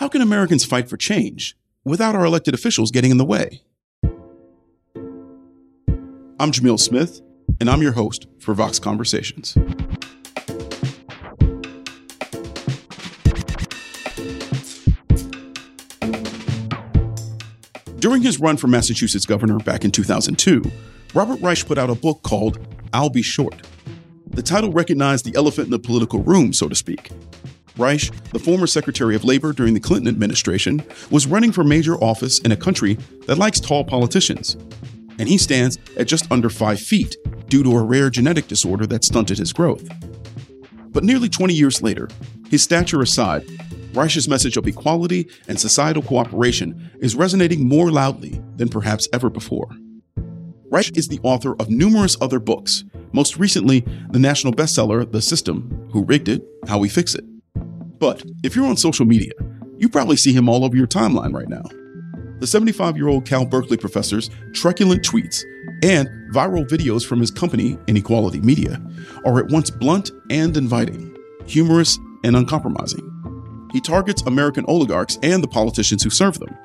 [0.00, 3.60] How can Americans fight for change without our elected officials getting in the way?
[6.40, 7.20] I'm Jamil Smith,
[7.60, 9.52] and I'm your host for Vox Conversations.
[17.98, 20.62] During his run for Massachusetts governor back in 2002,
[21.12, 22.58] Robert Reich put out a book called
[22.94, 23.66] I'll Be Short.
[24.28, 27.10] The title recognized the elephant in the political room, so to speak.
[27.76, 32.38] Reich, the former Secretary of Labor during the Clinton administration, was running for major office
[32.40, 32.94] in a country
[33.26, 34.56] that likes tall politicians.
[35.18, 37.16] And he stands at just under five feet
[37.48, 39.88] due to a rare genetic disorder that stunted his growth.
[40.92, 42.08] But nearly 20 years later,
[42.48, 43.44] his stature aside,
[43.92, 49.68] Reich's message of equality and societal cooperation is resonating more loudly than perhaps ever before.
[50.70, 55.88] Reich is the author of numerous other books, most recently, the national bestseller The System
[55.92, 57.24] Who Rigged It, How We Fix It.
[58.00, 59.32] But if you're on social media,
[59.78, 61.62] you probably see him all over your timeline right now.
[62.40, 65.44] The 75 year old Cal Berkeley professor's truculent tweets
[65.82, 68.80] and viral videos from his company, Inequality Media,
[69.24, 71.14] are at once blunt and inviting,
[71.46, 73.06] humorous and uncompromising.
[73.72, 76.56] He targets American oligarchs and the politicians who serve them.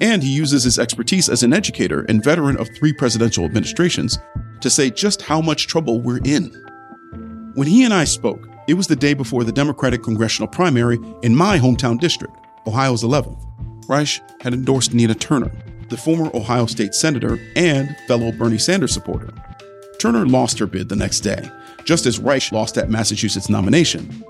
[0.00, 4.18] And he uses his expertise as an educator and veteran of three presidential administrations
[4.62, 6.50] to say just how much trouble we're in.
[7.54, 11.34] When he and I spoke, it was the day before the Democratic congressional primary in
[11.34, 12.36] my hometown district,
[12.68, 13.44] Ohio's 11th.
[13.88, 15.50] Reich had endorsed Nina Turner,
[15.88, 19.34] the former Ohio State Senator and fellow Bernie Sanders supporter.
[19.98, 21.50] Turner lost her bid the next day,
[21.84, 24.24] just as Reich lost that Massachusetts nomination.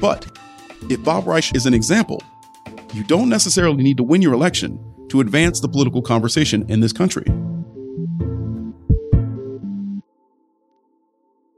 [0.00, 0.26] But
[0.88, 2.22] if Bob Reich is an example,
[2.94, 6.94] you don't necessarily need to win your election to advance the political conversation in this
[6.94, 7.26] country.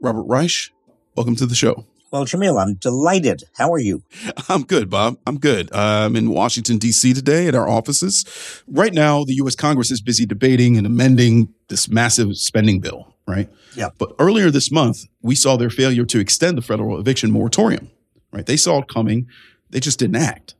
[0.01, 0.73] Robert Reich,
[1.15, 1.85] welcome to the show.
[2.15, 3.43] Well, Jamil, I'm delighted.
[3.57, 4.01] How are you?
[4.47, 5.17] I'm good, Bob.
[5.27, 5.69] I'm good.
[5.73, 7.13] I'm in Washington, D.C.
[7.13, 8.23] today at our offices.
[8.67, 9.53] Right now, the U.S.
[9.53, 13.49] Congress is busy debating and amending this massive spending bill, right?
[13.75, 13.89] Yeah.
[13.97, 17.91] But earlier this month, we saw their failure to extend the federal eviction moratorium,
[18.31, 18.45] right?
[18.45, 19.27] They saw it coming.
[19.71, 20.55] They just didn't act.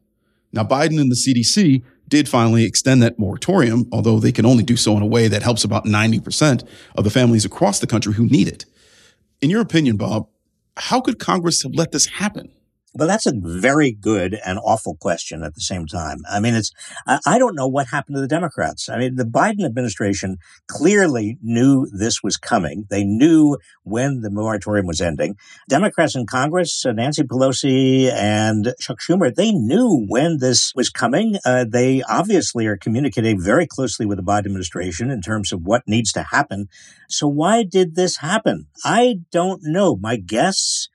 [0.52, 4.76] Now, Biden and the CDC did finally extend that moratorium, although they can only do
[4.76, 6.68] so in a way that helps about 90%
[6.98, 8.66] of the families across the country who need it.
[9.42, 10.28] In your opinion, Bob,
[10.78, 12.52] how could Congress have let this happen?
[12.98, 16.20] Well, that's a very good and awful question at the same time.
[16.32, 16.72] I mean, it's,
[17.06, 18.88] I don't know what happened to the Democrats.
[18.88, 20.38] I mean, the Biden administration
[20.70, 22.86] clearly knew this was coming.
[22.90, 25.36] They knew when the moratorium was ending.
[25.68, 31.36] Democrats in Congress, uh, Nancy Pelosi and Chuck Schumer, they knew when this was coming.
[31.44, 35.84] Uh, they obviously are communicating very closely with the Biden administration in terms of what
[35.86, 36.70] needs to happen.
[37.10, 38.68] So why did this happen?
[38.86, 39.98] I don't know.
[39.98, 40.88] My guess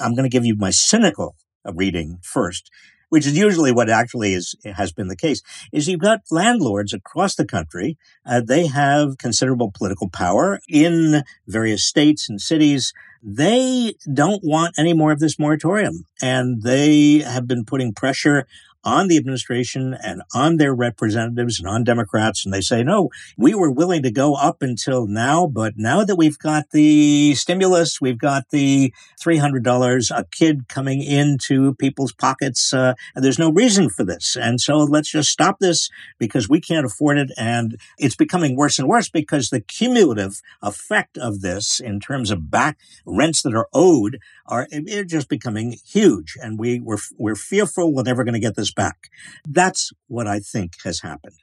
[0.00, 1.34] I'm going to give you my cynical
[1.74, 2.70] reading first,
[3.08, 5.42] which is usually what actually is has been the case,
[5.72, 7.96] is you've got landlords across the country.
[8.26, 12.92] Uh, they have considerable political power in various states and cities.
[13.22, 18.46] They don't want any more of this moratorium, and they have been putting pressure
[18.84, 22.44] on the administration and on their representatives and on Democrats.
[22.44, 26.16] And they say, no, we were willing to go up until now, but now that
[26.16, 32.94] we've got the stimulus, we've got the $300 a kid coming into people's pockets, uh,
[33.14, 34.36] there's no reason for this.
[34.36, 37.30] And so let's just stop this because we can't afford it.
[37.36, 42.50] And it's becoming worse and worse because the cumulative effect of this in terms of
[42.50, 44.66] back rents that are owed are
[45.06, 46.36] just becoming huge.
[46.40, 49.08] And we, we're, we're fearful we're never going to get this back.
[49.46, 51.36] That's what I think has happened.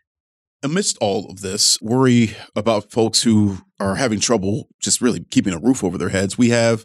[0.63, 5.59] Amidst all of this worry about folks who are having trouble just really keeping a
[5.59, 6.83] roof over their heads, we have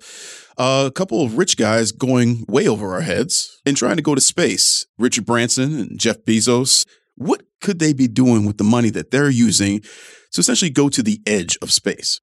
[0.59, 4.21] a couple of rich guys going way over our heads and trying to go to
[4.21, 4.87] space.
[4.99, 6.85] Richard Branson and Jeff Bezos.
[7.17, 11.03] What could they be doing with the money that they're using to essentially go to
[11.03, 12.21] the edge of space?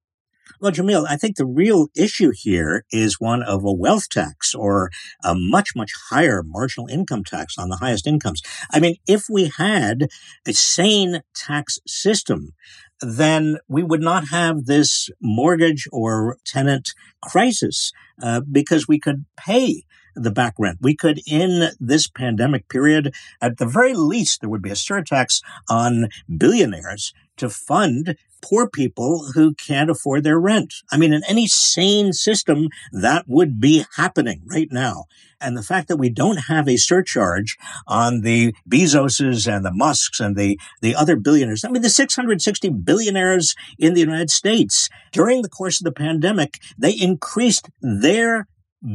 [0.60, 4.90] Well, Jamil, I think the real issue here is one of a wealth tax or
[5.24, 8.42] a much, much higher marginal income tax on the highest incomes.
[8.72, 10.08] I mean, if we had
[10.48, 12.54] a sane tax system,
[13.02, 16.90] then we would not have this mortgage or tenant
[17.22, 17.92] crisis
[18.24, 19.84] uh, because we could pay
[20.16, 20.80] the back rent.
[20.82, 25.42] We could, in this pandemic period, at the very least, there would be a surtax
[25.70, 30.74] on billionaires to fund poor people who can't afford their rent.
[30.92, 35.06] I mean, in any sane system, that would be happening right now.
[35.40, 37.58] And the fact that we don't have a surcharge
[37.88, 42.70] on the Bezoses and the Musks and the, the other billionaires, I mean, the 660
[42.70, 48.48] billionaires in the United States during the course of the pandemic, they increased their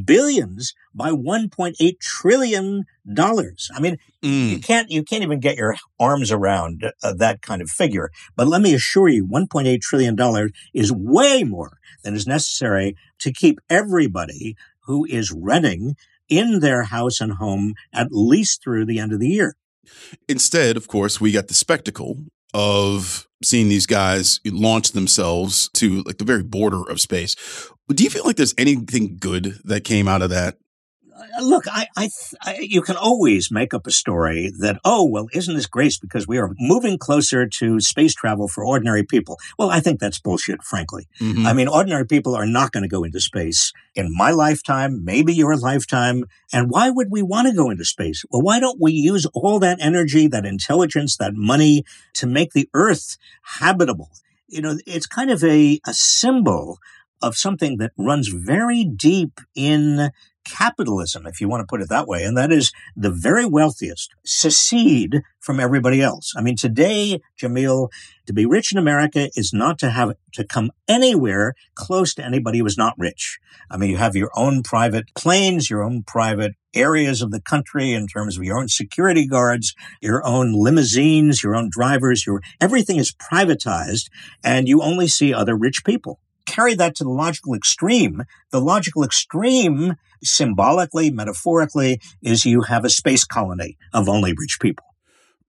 [0.04, 3.70] billions by 1.8 trillion dollars.
[3.74, 4.50] I mean, mm.
[4.50, 8.10] you can't you can't even get your arms around uh, that kind of figure.
[8.36, 13.32] But let me assure you, 1.8 trillion dollars is way more than is necessary to
[13.32, 14.56] keep everybody
[14.86, 15.96] who is renting
[16.28, 19.56] in their house and home at least through the end of the year.
[20.28, 22.24] Instead, of course, we got the spectacle
[22.54, 27.34] of seeing these guys launch themselves to like the very border of space.
[27.92, 30.56] Do you feel like there's anything good that came out of that?
[31.14, 32.08] Uh, look, I, I,
[32.42, 36.26] I, you can always make up a story that, oh, well, isn't this great because
[36.26, 39.38] we are moving closer to space travel for ordinary people?
[39.58, 41.08] Well, I think that's bullshit, frankly.
[41.20, 41.46] Mm-hmm.
[41.46, 45.34] I mean, ordinary people are not going to go into space in my lifetime, maybe
[45.34, 46.24] your lifetime.
[46.52, 48.24] And why would we want to go into space?
[48.30, 51.84] Well, why don't we use all that energy, that intelligence, that money
[52.14, 54.10] to make the Earth habitable?
[54.48, 56.78] You know, it's kind of a, a symbol
[57.22, 60.10] of something that runs very deep in
[60.44, 64.10] capitalism, if you want to put it that way, and that is the very wealthiest
[64.24, 66.32] secede from everybody else.
[66.36, 67.88] I mean, today, Jamil,
[68.26, 72.58] to be rich in America is not to have to come anywhere close to anybody
[72.58, 73.38] who is not rich.
[73.70, 77.92] I mean, you have your own private planes, your own private areas of the country
[77.92, 82.96] in terms of your own security guards, your own limousines, your own drivers, your everything
[82.96, 84.08] is privatized
[84.42, 86.19] and you only see other rich people
[86.52, 92.90] carry that to the logical extreme, the logical extreme, symbolically, metaphorically, is you have a
[92.90, 94.87] space colony of only rich people.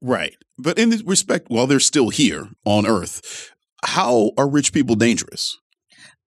[0.01, 0.35] Right.
[0.57, 3.51] But in respect, while they're still here on Earth,
[3.83, 5.57] how are rich people dangerous?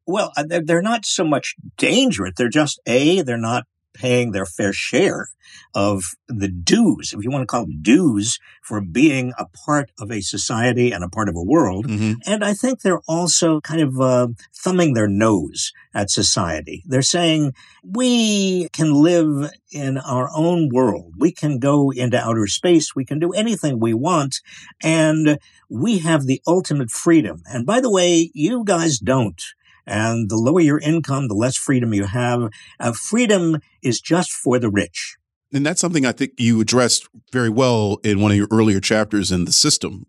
[0.06, 2.34] Well, uh, they're not so much dangerous.
[2.36, 3.64] They're just, A, they're not
[3.96, 5.28] paying their fair share
[5.74, 10.10] of the dues, if you want to call them dues, for being a part of
[10.10, 11.86] a society and a part of a world.
[11.86, 12.14] Mm-hmm.
[12.26, 16.82] And I think they're also kind of uh, thumbing their nose at society.
[16.86, 17.52] They're saying,
[17.82, 21.14] we can live in our own world.
[21.18, 22.96] We can go into outer space.
[22.96, 24.40] We can do anything we want.
[24.82, 25.38] And
[25.68, 27.42] we have the ultimate freedom.
[27.46, 29.40] And by the way, you guys don't.
[29.86, 32.50] And the lower your income, the less freedom you have.
[32.80, 35.16] Uh, freedom is just for the rich.
[35.52, 39.30] And that's something I think you addressed very well in one of your earlier chapters
[39.30, 40.06] in the system.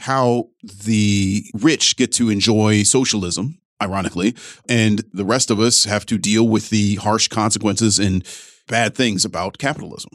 [0.00, 4.36] How the rich get to enjoy socialism, ironically,
[4.68, 8.24] and the rest of us have to deal with the harsh consequences and
[8.68, 10.10] bad things about capitalism.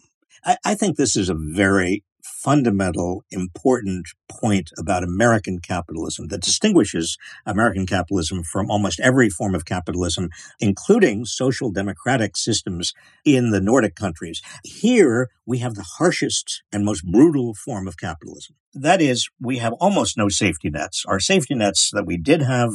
[0.46, 2.04] I, I think this is a very
[2.44, 9.66] fundamental, important point about American capitalism that distinguishes American capitalism from almost every form of
[9.66, 14.42] capitalism, including social democratic systems in the Nordic countries.
[14.64, 18.56] Here, we have the harshest and most brutal form of capitalism.
[18.74, 21.06] That is, we have almost no safety nets.
[21.08, 22.72] Our safety nets that we did have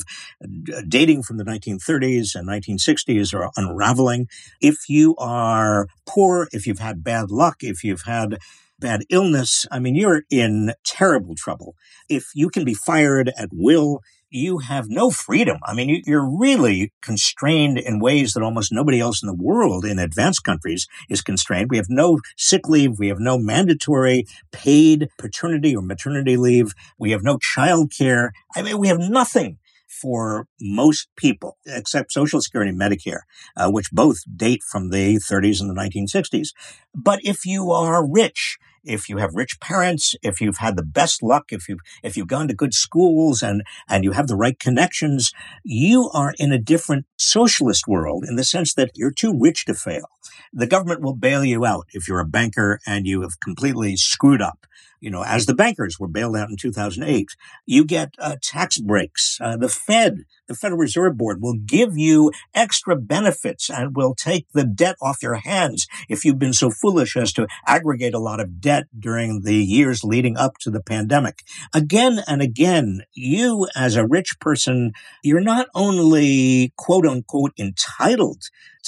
[0.87, 4.29] dating from the 1930s and 1960s are unraveling.
[4.61, 8.39] If you are poor, if you've had bad luck, if you've had
[8.79, 11.75] bad illness, I mean, you're in terrible trouble.
[12.09, 15.59] If you can be fired at will, you have no freedom.
[15.65, 19.99] I mean, you're really constrained in ways that almost nobody else in the world in
[19.99, 21.71] advanced countries is constrained.
[21.71, 22.99] We have no sick leave.
[22.99, 26.75] We have no mandatory paid paternity or maternity leave.
[26.99, 28.33] We have no child care.
[28.55, 29.59] I mean, we have nothing
[29.89, 33.21] for most people, except Social Security and Medicare,
[33.57, 36.49] uh, which both date from the 30s and the 1960s.
[36.95, 38.59] But if you are rich,
[38.89, 42.27] if you have rich parents, if you've had the best luck, if you've if you've
[42.27, 46.59] gone to good schools and and you have the right connections, you are in a
[46.59, 50.09] different socialist world in the sense that you're too rich to fail.
[50.53, 54.43] The government will bail you out if you're a banker and you have completely screwed
[54.43, 54.67] up
[55.01, 57.29] you know, as the bankers were bailed out in 2008.
[57.67, 59.39] You get uh, tax breaks.
[59.41, 64.47] Uh, the Fed, the Federal Reserve Board, will give you extra benefits and will take
[64.53, 68.41] the debt off your hands if you've been so foolish as to aggregate a lot
[68.41, 71.43] of debt during the years leading up to the pandemic.
[71.75, 78.43] Again and again, you as a rich person, you're not only quote unquote entitled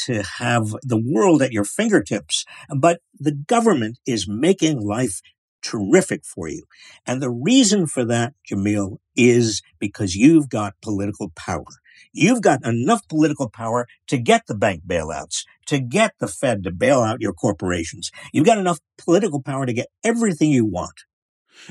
[0.04, 5.20] to have the world at your fingertips, but the government is making life
[5.62, 6.64] terrific for you.
[7.06, 11.64] And the reason for that, Jamil, is because you've got political power.
[12.12, 16.70] You've got enough political power to get the bank bailouts, to get the Fed to
[16.70, 18.10] bail out your corporations.
[18.32, 21.04] You've got enough political power to get everything you want.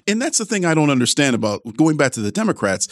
[0.08, 2.88] And that's the thing I don't understand about going back to the Democrats.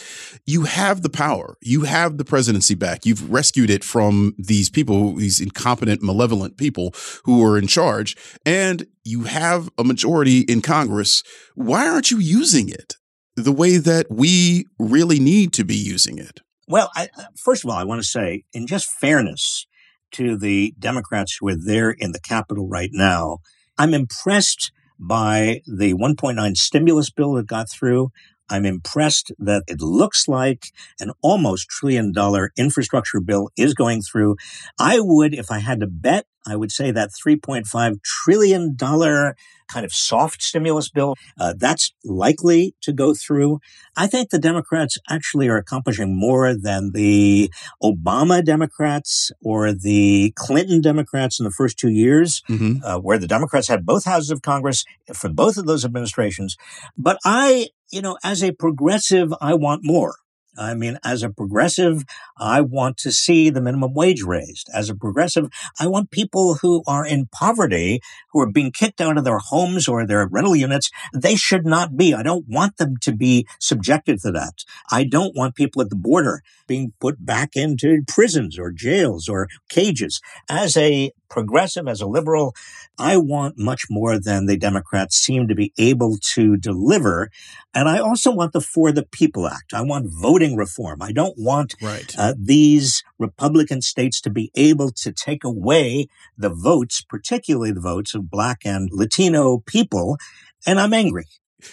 [0.46, 1.56] You have the power.
[1.60, 3.06] You have the presidency back.
[3.06, 8.16] You've rescued it from these people, these incompetent, malevolent people who are in charge.
[8.44, 11.22] And you have a majority in Congress.
[11.54, 12.94] Why aren't you using it
[13.36, 16.40] the way that we really need to be using it?
[16.66, 19.66] Well, I, first of all, I want to say, in just fairness
[20.12, 23.38] to the Democrats who are there in the Capitol right now,
[23.78, 28.10] I'm impressed by the 1.9 stimulus bill that got through.
[28.50, 34.36] I'm impressed that it looks like an almost trillion dollar infrastructure bill is going through.
[34.78, 39.92] I would, if I had to bet, I would say that $3.5 trillion kind of
[39.92, 43.60] soft stimulus bill, uh, that's likely to go through.
[43.96, 47.52] I think the Democrats actually are accomplishing more than the
[47.82, 52.82] Obama Democrats or the Clinton Democrats in the first two years, mm-hmm.
[52.82, 56.56] uh, where the Democrats had both houses of Congress for both of those administrations.
[56.96, 60.16] But I, you know, as a progressive, I want more.
[60.56, 62.04] I mean, as a progressive,
[62.38, 64.68] I want to see the minimum wage raised.
[64.74, 68.00] As a progressive, I want people who are in poverty,
[68.32, 71.96] who are being kicked out of their homes or their rental units, they should not
[71.96, 72.14] be.
[72.14, 74.64] I don't want them to be subjected to that.
[74.90, 79.48] I don't want people at the border being put back into prisons or jails or
[79.68, 80.20] cages.
[80.48, 82.54] As a progressive, as a liberal,
[82.98, 87.30] I want much more than the Democrats seem to be able to deliver.
[87.74, 89.74] And I also want the For the People Act.
[89.74, 91.02] I want voting reform.
[91.02, 92.14] I don't want right.
[92.18, 97.80] uh, Uh, these Republican states to be able to take away the votes, particularly the
[97.80, 100.18] votes of Black and Latino people.
[100.66, 101.24] And I'm angry.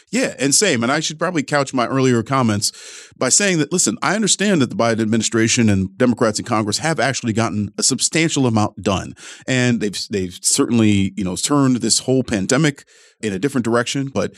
[0.09, 0.81] Yeah, and same.
[0.81, 2.71] And I should probably couch my earlier comments
[3.17, 6.99] by saying that, listen, I understand that the Biden administration and Democrats in Congress have
[6.99, 9.13] actually gotten a substantial amount done.
[9.45, 12.85] And they've they've certainly, you know, turned this whole pandemic
[13.21, 14.07] in a different direction.
[14.07, 14.33] But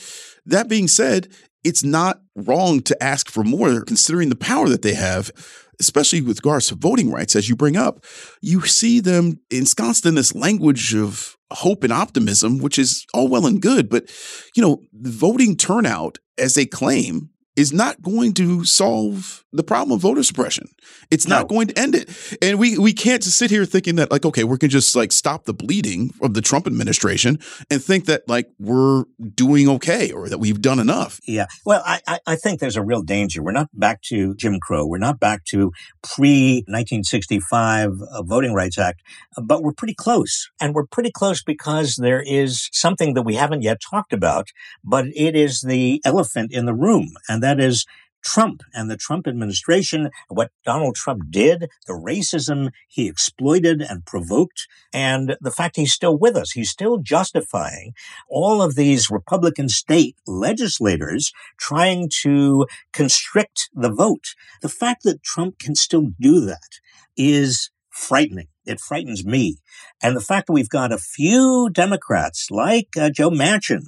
[0.45, 1.27] that being said,
[1.63, 5.31] it's not wrong to ask for more considering the power that they have
[5.79, 8.03] especially with regards to voting rights, as you bring up,
[8.41, 13.46] you see them ensconced in this language of hope and optimism, which is all well
[13.46, 13.89] and good.
[13.89, 14.12] But,
[14.55, 20.01] you know, voting turnout as they claim is not going to solve the problem of
[20.01, 20.69] voter suppression.
[21.09, 21.37] It's no.
[21.37, 22.37] not going to end it.
[22.41, 25.11] And we we can't just sit here thinking that like okay, we can just like
[25.11, 27.39] stop the bleeding of the Trump administration
[27.71, 31.19] and think that like we're doing okay or that we've done enough.
[31.27, 31.47] Yeah.
[31.65, 33.41] Well, I I think there's a real danger.
[33.41, 34.85] We're not back to Jim Crow.
[34.85, 35.71] We're not back to
[36.03, 39.01] pre 1965 uh, Voting Rights Act,
[39.41, 40.49] but we're pretty close.
[40.61, 44.49] And we're pretty close because there is something that we haven't yet talked about,
[44.83, 47.86] but it is the elephant in the room and that is
[48.24, 54.68] Trump and the Trump administration, what Donald Trump did, the racism he exploited and provoked,
[54.92, 56.51] and the fact he's still with us.
[56.51, 57.94] He's still justifying
[58.27, 64.36] all of these Republican state legislators trying to constrict the vote.
[64.62, 66.82] The fact that Trump can still do that
[67.16, 68.48] is frightening.
[68.66, 69.58] It frightens me.
[70.04, 73.84] And the fact that we've got a few Democrats like uh, Joe Manchin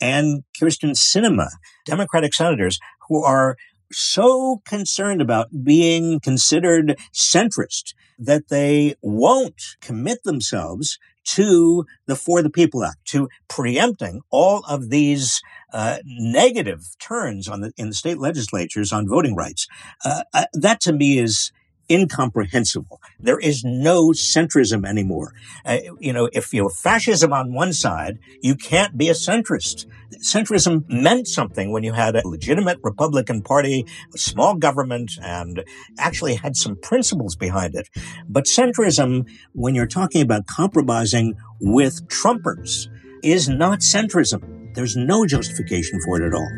[0.00, 1.48] and Kyrsten Sinema,
[1.86, 3.56] Democratic senators who are
[3.92, 12.50] so concerned about being considered centrist that they won't commit themselves to the For the
[12.50, 15.40] People Act, to preempting all of these
[15.72, 19.66] uh, negative turns on the in the state legislatures on voting rights.
[20.04, 21.50] Uh, uh, that to me is
[21.90, 23.00] incomprehensible.
[23.20, 25.32] There is no centrism anymore.
[25.64, 29.86] Uh, you know, if you have fascism on one side, you can't be a centrist.
[30.22, 35.64] Centrism meant something when you had a legitimate Republican Party, a small government, and
[35.98, 37.88] actually had some principles behind it.
[38.28, 42.88] But centrism, when you're talking about compromising with Trumpers,
[43.22, 44.74] is not centrism.
[44.74, 46.50] There's no justification for it at all.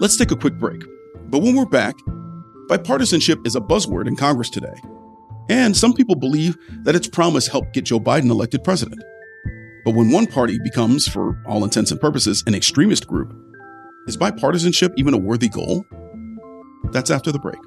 [0.00, 0.84] Let's take a quick break.
[1.30, 1.94] But when we're back,
[2.70, 4.74] bipartisanship is a buzzword in Congress today.
[5.50, 9.02] And some people believe that its promise helped get Joe Biden elected president.
[9.84, 13.34] But when one party becomes, for all intents and purposes, an extremist group,
[14.06, 15.84] is bipartisanship even a worthy goal?
[16.92, 17.60] That's after the break.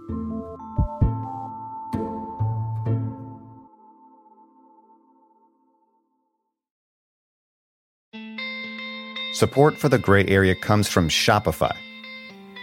[9.35, 11.75] Support for the gray area comes from Shopify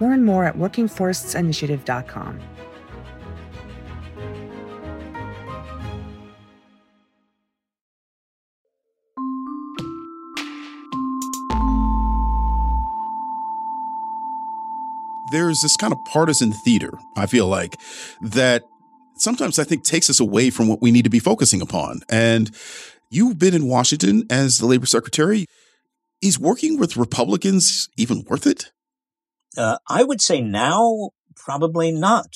[0.00, 2.40] Learn more at workingforestsinitiative.com.
[15.30, 17.76] There's this kind of partisan theater, I feel like,
[18.20, 18.62] that
[19.16, 22.02] sometimes I think takes us away from what we need to be focusing upon.
[22.08, 22.54] And
[23.10, 25.46] you've been in Washington as the labor secretary.
[26.22, 28.70] Is working with Republicans even worth it?
[29.56, 32.28] Uh, I would say now, probably not.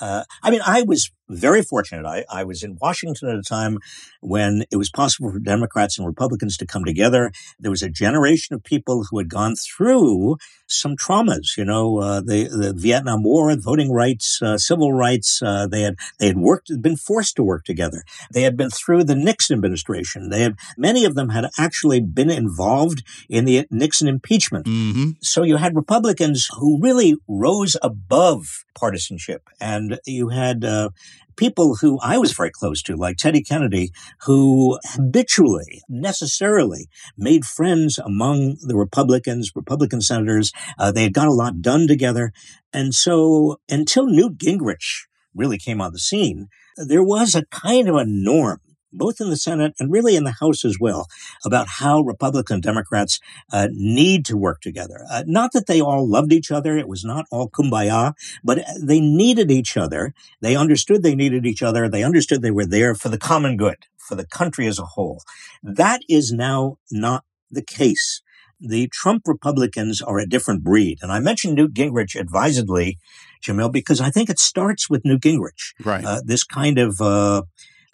[0.00, 2.06] Uh, I mean, I was very fortunate.
[2.06, 3.78] I, I, was in Washington at a time
[4.20, 7.32] when it was possible for Democrats and Republicans to come together.
[7.58, 10.36] There was a generation of people who had gone through
[10.66, 15.42] some traumas, you know, uh, the, the Vietnam War, voting rights, uh, civil rights.
[15.42, 18.04] Uh, they had they had worked, been forced to work together.
[18.32, 20.30] They had been through the Nixon administration.
[20.30, 24.66] They had many of them had actually been involved in the Nixon impeachment.
[24.66, 25.10] Mm-hmm.
[25.22, 30.90] So you had Republicans who really rose above partisanship, and you had uh,
[31.36, 33.90] people who I was very close to, like Teddy Kennedy,
[34.22, 40.52] who habitually, necessarily made friends among the Republicans, Republican senators.
[40.78, 42.32] Uh, they had got a lot done together.
[42.72, 47.96] And so until Newt Gingrich really came on the scene, there was a kind of
[47.96, 48.60] a norm
[48.92, 51.06] both in the Senate and really in the House as well,
[51.44, 53.20] about how Republicans and Democrats
[53.52, 55.04] uh, need to work together.
[55.10, 59.00] Uh, not that they all loved each other, it was not all kumbaya, but they
[59.00, 60.14] needed each other.
[60.40, 61.88] They understood they needed each other.
[61.88, 65.22] They understood they were there for the common good, for the country as a whole.
[65.62, 68.22] That is now not the case.
[68.60, 70.98] The Trump Republicans are a different breed.
[71.00, 72.98] And I mentioned Newt Gingrich advisedly,
[73.44, 75.74] Jamil, because I think it starts with Newt Gingrich.
[75.84, 76.04] Right.
[76.04, 77.42] Uh, this kind of uh,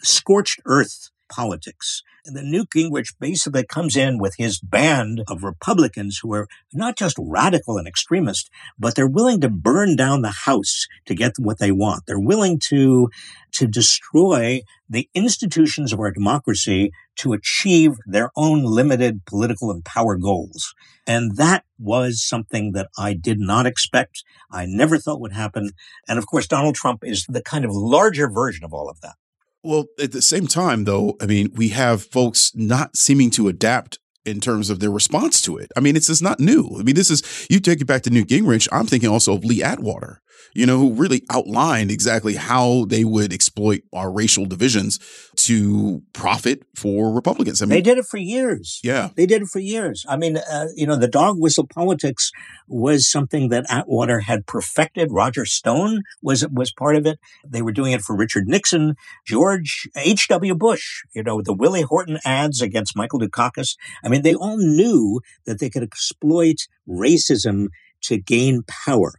[0.04, 2.02] scorched earth politics.
[2.26, 6.96] And then Newt Gingrich basically comes in with his band of Republicans who are not
[6.96, 11.58] just radical and extremist, but they're willing to burn down the House to get what
[11.58, 12.04] they want.
[12.06, 13.10] They're willing to,
[13.52, 20.16] to destroy the institutions of our democracy to achieve their own limited political and power
[20.16, 20.74] goals.
[21.06, 24.24] And that was something that I did not expect.
[24.50, 25.72] I never thought would happen.
[26.08, 29.16] And of course, Donald Trump is the kind of larger version of all of that.
[29.64, 33.98] Well, at the same time, though, I mean, we have folks not seeming to adapt
[34.26, 35.72] in terms of their response to it.
[35.74, 36.76] I mean, it's, it's not new.
[36.78, 39.44] I mean, this is, you take it back to Newt Gingrich, I'm thinking also of
[39.44, 40.20] Lee Atwater
[40.54, 44.98] you know, who really outlined exactly how they would exploit our racial divisions
[45.36, 47.60] to profit for Republicans.
[47.60, 48.80] I mean, they did it for years.
[48.84, 49.10] Yeah.
[49.16, 50.06] They did it for years.
[50.08, 52.30] I mean, uh, you know, the dog whistle politics
[52.68, 55.10] was something that Atwater had perfected.
[55.10, 57.18] Roger Stone was, was part of it.
[57.44, 58.94] They were doing it for Richard Nixon,
[59.26, 60.54] George H.W.
[60.54, 63.76] Bush, you know, the Willie Horton ads against Michael Dukakis.
[64.04, 67.68] I mean, they all knew that they could exploit racism
[68.02, 69.14] to gain power.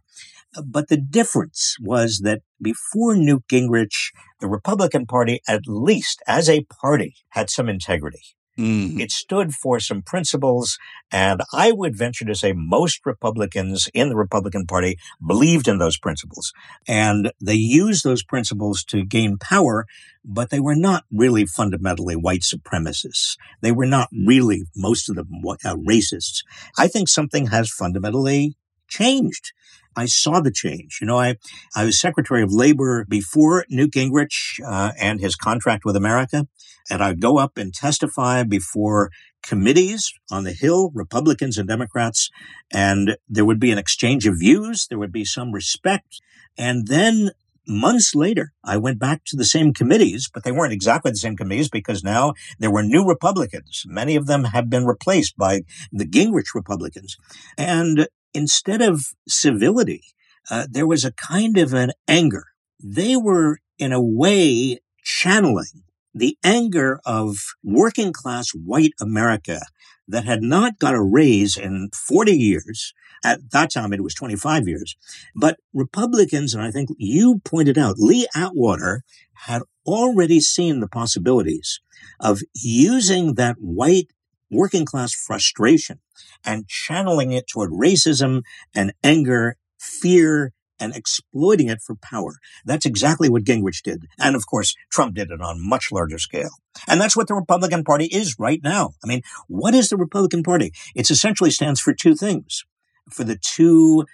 [0.64, 6.64] But the difference was that before Newt Gingrich, the Republican Party, at least as a
[6.64, 8.22] party, had some integrity.
[8.58, 8.98] Mm.
[9.00, 10.78] It stood for some principles,
[11.12, 15.98] and I would venture to say most Republicans in the Republican Party believed in those
[15.98, 16.52] principles.
[16.88, 19.84] And they used those principles to gain power,
[20.24, 23.36] but they were not really fundamentally white supremacists.
[23.60, 26.42] They were not really, most of them, uh, racists.
[26.78, 28.56] I think something has fundamentally
[28.88, 29.52] changed.
[29.96, 30.98] I saw the change.
[31.00, 31.36] You know, I,
[31.74, 36.46] I was Secretary of Labor before Newt Gingrich uh, and his contract with America.
[36.90, 39.10] And I'd go up and testify before
[39.42, 42.30] committees on the Hill, Republicans and Democrats.
[42.70, 44.86] And there would be an exchange of views.
[44.88, 46.20] There would be some respect.
[46.58, 47.30] And then
[47.66, 51.36] months later, I went back to the same committees, but they weren't exactly the same
[51.36, 53.84] committees because now there were new Republicans.
[53.86, 57.16] Many of them have been replaced by the Gingrich Republicans.
[57.58, 60.02] And instead of civility,
[60.50, 62.46] uh, there was a kind of an anger.
[62.82, 65.84] They were, in a way, channeling
[66.14, 69.60] the anger of working class white America
[70.08, 72.94] that had not got a raise in 40 years.
[73.24, 74.96] At that time, it was 25 years.
[75.34, 81.80] But Republicans, and I think you pointed out, Lee Atwater had already seen the possibilities
[82.20, 84.10] of using that white
[84.50, 86.00] working class frustration
[86.44, 88.42] and channeling it toward racism
[88.74, 92.34] and anger, fear, and exploiting it for power.
[92.64, 94.06] That's exactly what Gingrich did.
[94.18, 96.50] And of course, Trump did it on a much larger scale.
[96.86, 98.92] And that's what the Republican Party is right now.
[99.02, 100.72] I mean, what is the Republican Party?
[100.94, 102.64] It essentially stands for two things.
[103.10, 104.04] For the two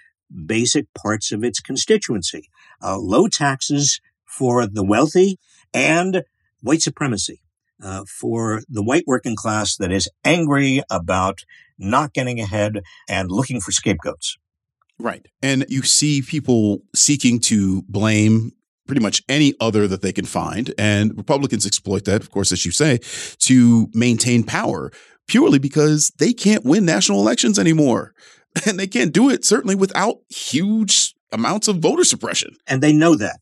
[0.45, 2.49] basic parts of its constituency,
[2.81, 5.39] uh, low taxes for the wealthy
[5.73, 6.23] and
[6.61, 7.42] white supremacy
[7.83, 11.39] uh, for the white working class that is angry about
[11.77, 14.37] not getting ahead and looking for scapegoats.
[14.99, 15.27] Right.
[15.41, 18.51] And you see people seeking to blame
[18.87, 20.73] pretty much any other that they can find.
[20.77, 22.99] And Republicans exploit that, of course, as you say,
[23.39, 24.91] to maintain power
[25.27, 28.13] purely because they can't win national elections anymore.
[28.67, 32.55] And they can't do it certainly without huge amounts of voter suppression.
[32.67, 33.39] And they know that.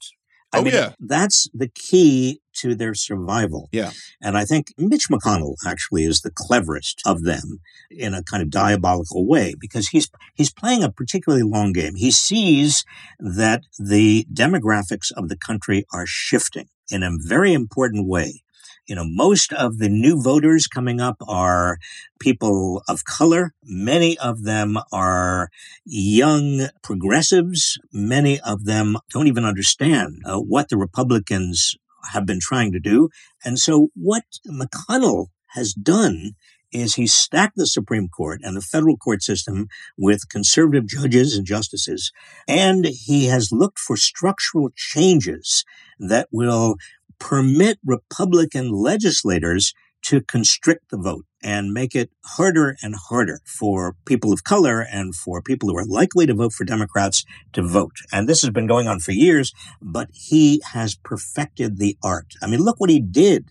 [0.53, 0.93] I oh, mean, yeah.
[1.01, 3.69] That's the key to their survival.
[3.71, 3.91] Yeah.
[4.21, 7.59] And I think Mitch McConnell actually is the cleverest of them
[7.89, 11.95] in a kind of diabolical way because he's he's playing a particularly long game.
[11.95, 12.83] He sees
[13.19, 18.41] that the demographics of the country are shifting in a very important way.
[18.87, 21.77] You know, most of the new voters coming up are
[22.19, 23.53] people of color.
[23.63, 25.49] Many of them are
[25.85, 27.77] young progressives.
[27.93, 31.75] Many of them don't even understand uh, what the Republicans
[32.13, 33.09] have been trying to do.
[33.43, 36.33] And so what McConnell has done
[36.71, 41.45] is he stacked the Supreme Court and the federal court system with conservative judges and
[41.45, 42.11] justices.
[42.47, 45.65] And he has looked for structural changes
[45.99, 46.77] that will
[47.19, 54.31] permit Republican legislators to constrict the vote and make it harder and harder for people
[54.31, 57.95] of color and for people who are likely to vote for Democrats to vote.
[58.11, 62.33] And this has been going on for years, but he has perfected the art.
[62.41, 63.45] I mean, look what he did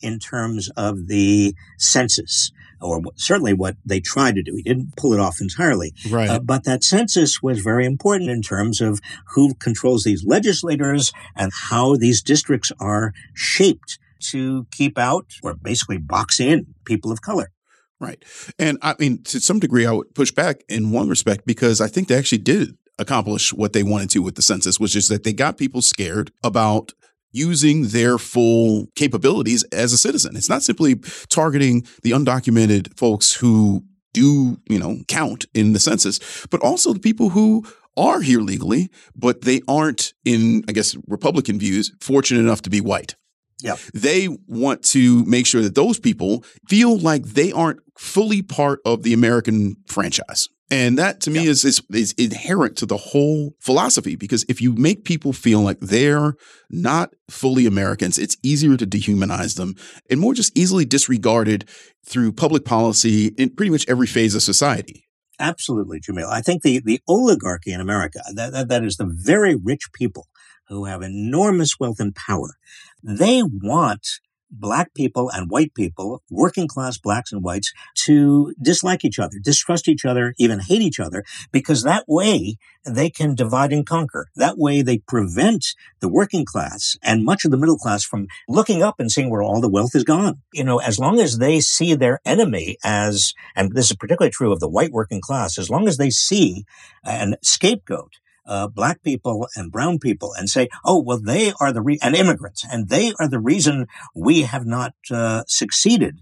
[0.00, 4.54] in terms of the census or certainly what they tried to do.
[4.54, 5.94] He didn't pull it off entirely.
[6.10, 6.28] Right.
[6.28, 9.00] Uh, but that census was very important in terms of
[9.34, 13.98] who controls these legislators and how these districts are shaped
[14.30, 17.50] to keep out or basically box in people of color.
[17.98, 18.22] Right.
[18.58, 21.88] And I mean, to some degree, I would push back in one respect because I
[21.88, 25.24] think they actually did accomplish what they wanted to with the census, which is that
[25.24, 26.92] they got people scared about
[27.32, 30.36] using their full capabilities as a citizen.
[30.36, 30.96] It's not simply
[31.28, 37.00] targeting the undocumented folks who do, you know, count in the census, but also the
[37.00, 42.62] people who are here legally, but they aren't, in, I guess, Republican views, fortunate enough
[42.62, 43.16] to be white.
[43.62, 43.76] Yeah.
[43.94, 49.02] They want to make sure that those people feel like they aren't fully part of
[49.02, 50.48] the American franchise.
[50.68, 54.72] And that to me is, is is inherent to the whole philosophy because if you
[54.72, 56.34] make people feel like they're
[56.70, 59.76] not fully Americans, it's easier to dehumanize them
[60.10, 61.68] and more just easily disregarded
[62.04, 65.06] through public policy in pretty much every phase of society.
[65.38, 66.28] Absolutely, Jamil.
[66.28, 70.26] I think the, the oligarchy in America, that, that, that is the very rich people
[70.68, 72.56] who have enormous wealth and power.
[73.02, 79.18] They want black people and white people, working class blacks and whites, to dislike each
[79.18, 83.86] other, distrust each other, even hate each other, because that way they can divide and
[83.86, 84.28] conquer.
[84.36, 88.82] That way they prevent the working class and much of the middle class from looking
[88.82, 90.42] up and seeing where all the wealth is gone.
[90.52, 94.52] You know, as long as they see their enemy as, and this is particularly true
[94.52, 96.64] of the white working class, as long as they see
[97.04, 98.12] an scapegoat
[98.46, 102.14] uh, black people and brown people and say, oh, well, they are the, re- and
[102.14, 106.20] immigrants, and they are the reason we have not uh, succeeded,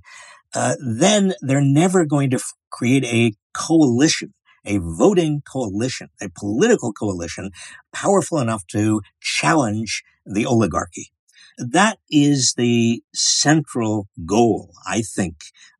[0.55, 4.35] uh, then they're never going to f- create a coalition,
[4.65, 7.51] a voting coalition, a political coalition
[7.93, 11.11] powerful enough to challenge the oligarchy.
[11.59, 15.37] That is the central goal, I think,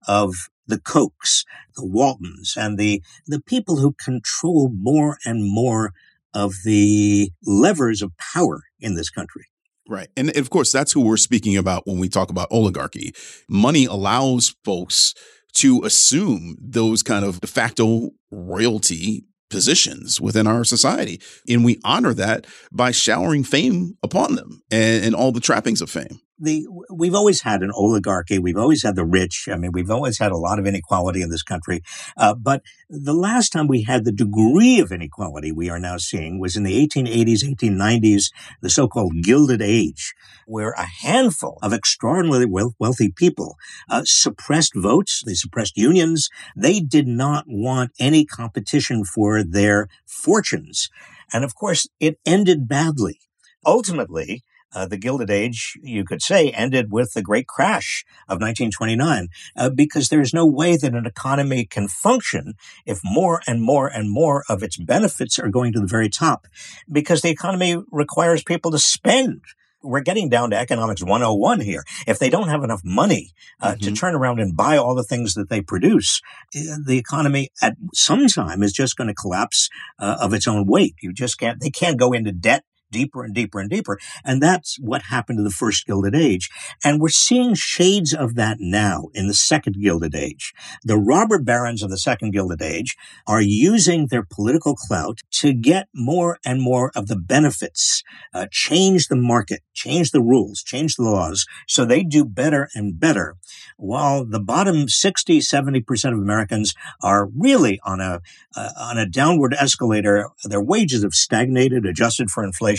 [0.07, 0.35] of
[0.67, 1.45] the Kochs,
[1.77, 5.93] the Waltons, and the, the people who control more and more
[6.35, 9.45] of the levers of power in this country.
[9.89, 10.09] Right.
[10.17, 13.13] And of course, that's who we're speaking about when we talk about oligarchy.
[13.49, 15.15] Money allows folks
[15.55, 21.21] to assume those kind of de facto royalty positions within our society.
[21.49, 25.91] And we honor that by showering fame upon them and, and all the trappings of
[25.91, 28.39] fame the we've always had an oligarchy.
[28.39, 29.49] We've always had the rich.
[29.51, 31.83] I mean, we've always had a lot of inequality in this country.
[32.17, 36.41] Uh, but the last time we had the degree of inequality we are now seeing
[36.41, 40.15] was in the 1880s, 1890s, the so-called Gilded Age,
[40.47, 42.47] where a handful of extraordinarily
[42.79, 43.57] wealthy people
[43.89, 45.23] uh, suppressed votes.
[45.25, 46.29] They suppressed unions.
[46.57, 50.89] They did not want any competition for their fortunes,
[51.33, 53.21] and of course, it ended badly.
[53.67, 54.43] Ultimately,
[54.75, 59.71] uh, the Gilded Age, you could say, ended with the great crash of 1929, uh,
[59.71, 64.45] because there's no way that an economy can function if more and more and more
[64.49, 66.47] of its benefits are going to the very top,
[66.91, 69.43] because the economy requires people to spend.
[69.83, 71.85] We're getting down to economics 101 here.
[72.07, 73.81] If they don't have enough money uh, mm-hmm.
[73.81, 76.23] to turn around and buy all the things that they produce,
[76.57, 80.65] uh, the economy at some time is just going to collapse uh, of its own
[80.67, 80.95] weight.
[81.03, 83.99] You just can't, they can't go into debt deeper and deeper and deeper.
[84.25, 86.49] And that's what happened to the first Gilded Age.
[86.85, 90.53] And we're seeing shades of that now in the second Gilded Age.
[90.85, 95.89] The robber barons of the second Gilded Age are using their political clout to get
[95.95, 101.03] more and more of the benefits, uh, change the market, change the rules, change the
[101.03, 103.37] laws, so they do better and better,
[103.77, 108.21] while the bottom 60, 70% of Americans are really on a,
[108.57, 110.29] uh, on a downward escalator.
[110.45, 112.74] Their wages have stagnated, adjusted for inflation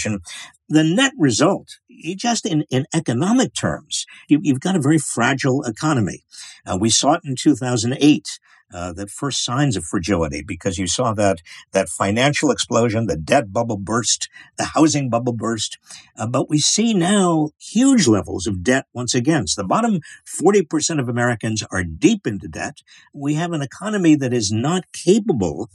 [0.68, 1.80] the net result,
[2.16, 6.24] just in, in economic terms, you, have got a very fragile economy.
[6.66, 8.40] Uh, we saw it in 2008.
[8.74, 11.38] Uh, the first signs of fragility because you saw that
[11.72, 14.28] that financial explosion, the debt bubble burst,
[14.58, 15.78] the housing bubble burst.
[16.18, 19.46] Uh, but we see now huge levels of debt once again.
[19.46, 20.00] So the bottom
[20.44, 22.80] 40% of Americans are deep into debt.
[23.14, 25.70] We have an economy that is not capable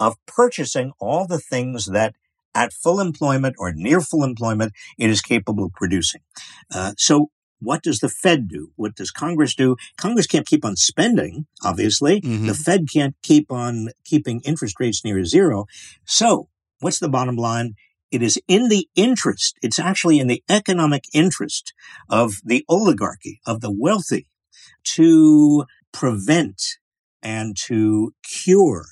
[0.00, 2.16] of purchasing all the things that
[2.54, 6.20] at full employment or near full employment, it is capable of producing.
[6.72, 8.72] Uh, so what does the Fed do?
[8.76, 9.76] What does Congress do?
[9.96, 12.20] Congress can't keep on spending, obviously.
[12.20, 12.46] Mm-hmm.
[12.46, 15.66] The Fed can't keep on keeping interest rates near zero.
[16.04, 16.48] So
[16.80, 17.74] what's the bottom line?
[18.10, 21.72] It is in the interest, it's actually in the economic interest
[22.10, 24.26] of the oligarchy, of the wealthy,
[24.96, 26.60] to prevent
[27.22, 28.84] and to cure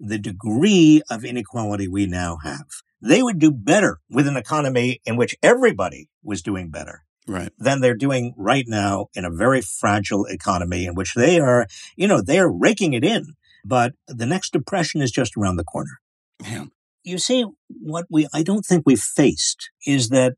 [0.00, 2.66] the degree of inequality we now have
[3.04, 7.50] they would do better with an economy in which everybody was doing better right.
[7.58, 12.08] than they're doing right now in a very fragile economy in which they are, you
[12.08, 13.34] know, they are raking it in.
[13.64, 16.00] But the next depression is just around the corner.
[16.42, 16.70] Man.
[17.02, 20.34] You see, what we, I don't think we've faced is that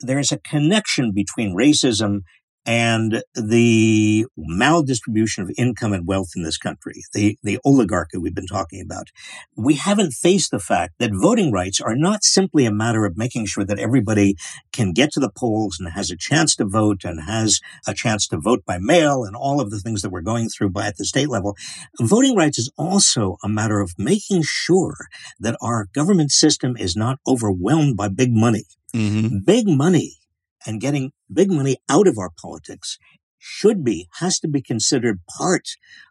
[0.00, 2.20] there's a connection between racism
[2.66, 8.46] and the maldistribution of income and wealth in this country, the, the oligarchy we've been
[8.46, 9.08] talking about,
[9.56, 13.46] we haven't faced the fact that voting rights are not simply a matter of making
[13.46, 14.36] sure that everybody
[14.72, 18.28] can get to the polls and has a chance to vote and has a chance
[18.28, 20.96] to vote by mail and all of the things that we're going through by at
[20.96, 21.56] the state level.
[21.98, 24.96] Voting rights is also a matter of making sure
[25.38, 28.64] that our government system is not overwhelmed by big money.
[28.94, 29.38] Mm-hmm.
[29.44, 30.19] Big money
[30.66, 32.98] and getting big money out of our politics
[33.38, 35.68] should be, has to be considered part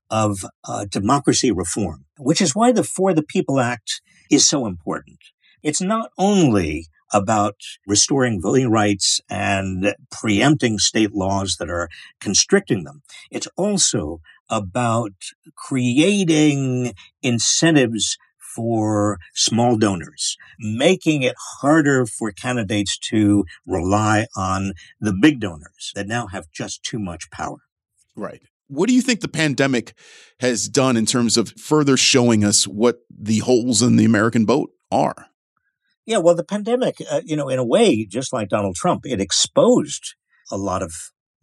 [0.09, 5.19] of uh, democracy reform, which is why the For the People Act is so important.
[5.61, 7.55] It's not only about
[7.87, 13.01] restoring voting rights and preempting state laws that are constricting them.
[13.31, 15.13] It's also about
[15.55, 18.17] creating incentives
[18.55, 26.07] for small donors, making it harder for candidates to rely on the big donors that
[26.07, 27.59] now have just too much power.
[28.15, 28.41] Right.
[28.67, 29.93] What do you think the pandemic
[30.39, 34.71] has done in terms of further showing us what the holes in the American boat
[34.91, 35.27] are?
[36.05, 39.21] Yeah, well, the pandemic, uh, you know, in a way, just like Donald Trump, it
[39.21, 40.15] exposed
[40.51, 40.93] a lot of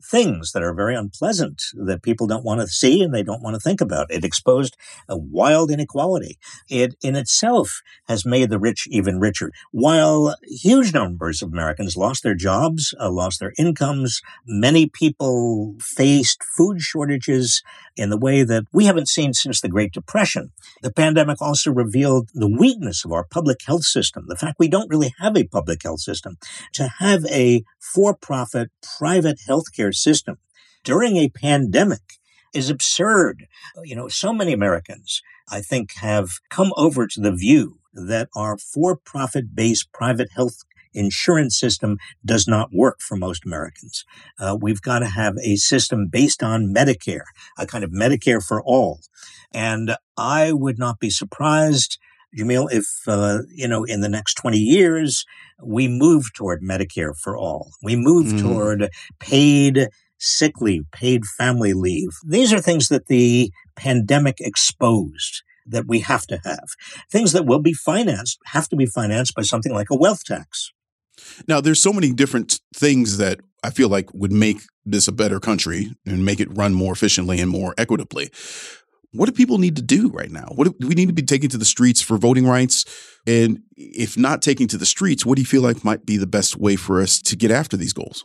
[0.03, 3.55] things that are very unpleasant that people don't want to see and they don't want
[3.55, 4.11] to think about.
[4.11, 4.77] It exposed
[5.09, 6.39] a wild inequality.
[6.69, 9.51] It in itself has made the rich even richer.
[9.73, 16.43] While huge numbers of Americans lost their jobs, uh, lost their incomes, many people faced
[16.57, 17.63] food shortages
[17.97, 20.53] in the way that we haven't seen since the Great Depression.
[20.83, 24.91] The pandemic also revealed the weakness of our public health system, the fact we don't
[24.91, 26.37] really have a public health system.
[26.75, 30.39] To have a for profit private healthcare system
[30.85, 32.03] during a pandemic
[32.55, 33.47] is absurd.
[33.85, 38.59] You know, so many Americans, I think, have come over to the view that our
[38.59, 40.66] for profit based private health
[40.97, 44.05] insurance system does not work for most Americans.
[44.39, 47.27] Uh, we've got to have a system based on Medicare,
[47.59, 49.01] a kind of Medicare for all.
[49.53, 51.99] And I would not be surprised
[52.37, 55.25] Jamil, if, uh, you know, in the next 20 years,
[55.63, 58.41] we move toward Medicare for all, we move mm.
[58.41, 62.11] toward paid sick leave, paid family leave.
[62.27, 66.69] These are things that the pandemic exposed that we have to have.
[67.11, 70.73] Things that will be financed have to be financed by something like a wealth tax.
[71.49, 75.41] Now, there's so many different things that I feel like would make this a better
[75.41, 78.31] country and make it run more efficiently and more equitably.
[79.13, 80.49] What do people need to do right now?
[80.55, 82.85] What do we need to be taking to the streets for voting rights?
[83.27, 86.27] And if not taking to the streets, what do you feel like might be the
[86.27, 88.25] best way for us to get after these goals?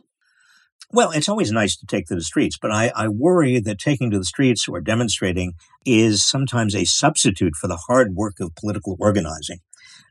[0.94, 4.12] Well, it's always nice to take to the streets, but I, I, worry that taking
[4.12, 5.54] to the streets or demonstrating
[5.86, 9.60] is sometimes a substitute for the hard work of political organizing,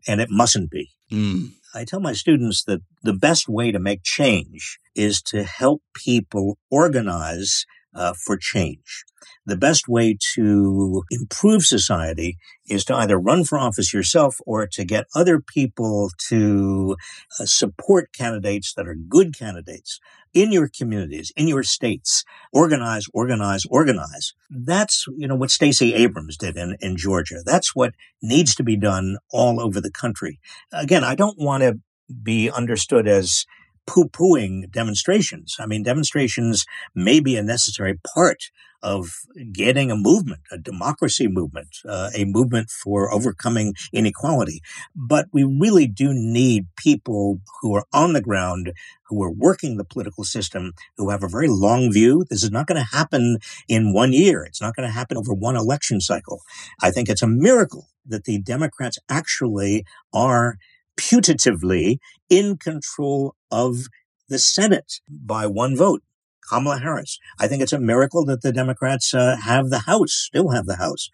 [0.06, 0.90] and it mustn't be.
[1.10, 1.52] Mm.
[1.74, 6.58] I tell my students that the best way to make change is to help people
[6.70, 9.04] organize uh, for change.
[9.46, 14.84] The best way to improve society is to either run for office yourself or to
[14.84, 16.96] get other people to
[17.38, 19.98] uh, support candidates that are good candidates
[20.32, 22.24] in your communities, in your states.
[22.52, 24.34] Organize, organize, organize.
[24.48, 27.42] That's, you know, what Stacey Abrams did in, in Georgia.
[27.44, 30.38] That's what needs to be done all over the country.
[30.72, 31.80] Again, I don't want to
[32.22, 33.44] be understood as
[33.86, 35.56] poo pooing demonstrations.
[35.58, 36.64] I mean, demonstrations
[36.94, 38.50] may be a necessary part
[38.82, 39.10] of
[39.52, 44.62] getting a movement, a democracy movement, uh, a movement for overcoming inequality.
[44.94, 48.72] But we really do need people who are on the ground,
[49.08, 52.24] who are working the political system, who have a very long view.
[52.30, 53.38] This is not going to happen
[53.68, 54.44] in one year.
[54.44, 56.40] It's not going to happen over one election cycle.
[56.80, 60.56] I think it's a miracle that the Democrats actually are
[61.00, 63.86] putatively in control of
[64.28, 66.02] the Senate by one vote.
[66.48, 67.18] Kamala Harris.
[67.38, 70.76] I think it's a miracle that the Democrats uh, have the House, still have the
[70.76, 71.08] House.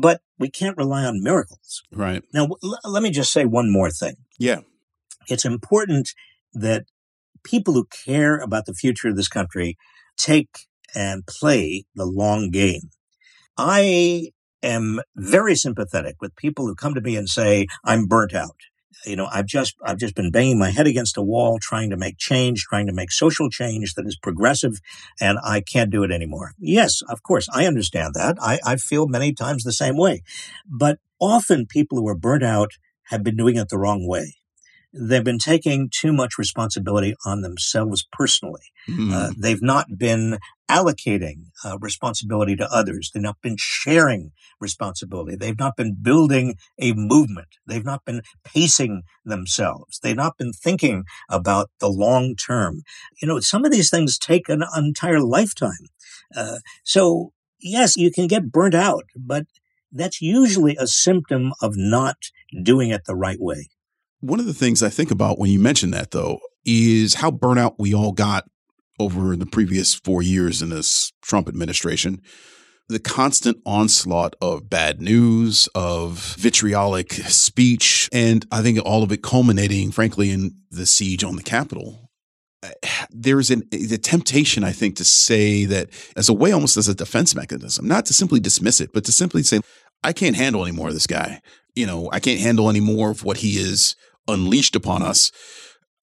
[0.00, 1.82] But we can't rely on miracles.
[1.92, 2.24] Right.
[2.32, 4.16] Now, l- let me just say one more thing.
[4.38, 4.60] Yeah.
[5.28, 6.12] It's important
[6.54, 6.86] that
[7.44, 9.76] people who care about the future of this country
[10.16, 12.90] take and play the long game.
[13.56, 14.30] I
[14.62, 18.56] am very sympathetic with people who come to me and say, I'm burnt out
[19.04, 21.96] you know, I've just I've just been banging my head against a wall trying to
[21.96, 24.80] make change, trying to make social change that is progressive,
[25.20, 26.52] and I can't do it anymore.
[26.58, 28.36] Yes, of course, I understand that.
[28.40, 30.22] I, I feel many times the same way.
[30.66, 32.72] But often people who are burnt out
[33.04, 34.36] have been doing it the wrong way
[34.94, 38.62] they've been taking too much responsibility on themselves personally.
[38.88, 39.12] Mm.
[39.12, 40.38] Uh, they've not been
[40.70, 43.10] allocating uh, responsibility to others.
[43.12, 45.36] They've not been sharing responsibility.
[45.36, 47.48] They've not been building a movement.
[47.66, 49.98] They've not been pacing themselves.
[50.02, 52.82] They've not been thinking about the long term.
[53.20, 55.88] You know, some of these things take an entire lifetime.
[56.34, 59.46] Uh, so, yes, you can get burnt out, but
[59.92, 62.16] that's usually a symptom of not
[62.62, 63.68] doing it the right way.
[64.24, 67.74] One of the things I think about when you mention that, though, is how burnout
[67.78, 68.48] we all got
[68.98, 72.22] over the previous four years in this Trump administration.
[72.88, 79.22] The constant onslaught of bad news, of vitriolic speech, and I think all of it
[79.22, 82.08] culminating, frankly, in the siege on the Capitol.
[83.10, 87.34] there's an temptation, I think, to say that as a way, almost as a defense
[87.34, 89.60] mechanism, not to simply dismiss it, but to simply say,
[90.02, 91.42] I can't handle any more of this guy.
[91.74, 93.96] You know, I can't handle any more of what he is
[94.28, 95.30] unleashed upon us.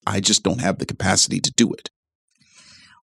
[0.05, 1.89] I just don't have the capacity to do it.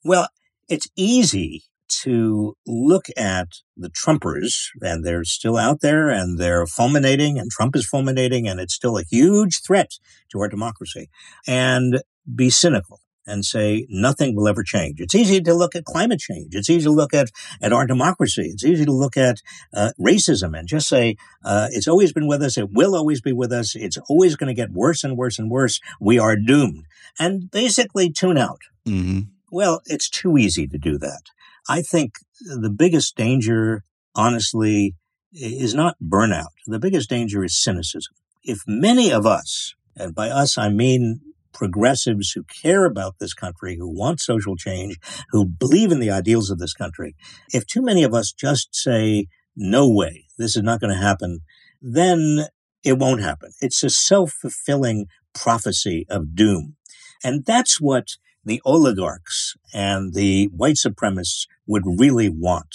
[0.05, 0.29] Well,
[0.69, 1.65] it's easy
[2.03, 7.77] to look at the Trumpers, and they're still out there and they're fulminating, and Trump
[7.77, 9.93] is fulminating, and it's still a huge threat
[10.33, 11.09] to our democracy,
[11.47, 12.03] and
[12.35, 15.01] be cynical and say nothing will ever change.
[15.01, 16.55] It's easy to look at climate change.
[16.55, 18.51] It's easy to look at, at our democracy.
[18.53, 19.43] It's easy to look at
[19.75, 22.57] uh, racism and just say uh, it's always been with us.
[22.57, 23.75] It will always be with us.
[23.75, 25.81] It's always going to get worse and worse and worse.
[26.01, 26.85] We are doomed.
[27.19, 28.61] And basically tune out.
[28.87, 29.21] Mm-hmm.
[29.51, 31.23] Well, it's too easy to do that.
[31.69, 34.95] I think the biggest danger, honestly,
[35.33, 36.53] is not burnout.
[36.67, 38.15] The biggest danger is cynicism.
[38.43, 41.21] If many of us, and by us I mean
[41.57, 44.99] progressives who care about this country, who want social change,
[45.31, 47.17] who believe in the ideals of this country,
[47.53, 49.27] if too many of us just say,
[49.57, 51.41] no way, this is not going to happen,
[51.81, 52.47] then
[52.85, 53.53] it won't happen.
[53.61, 56.77] It's a self fulfilling prophecy of doom.
[57.25, 58.09] And that's what
[58.45, 62.75] the oligarchs and the white supremacists would really want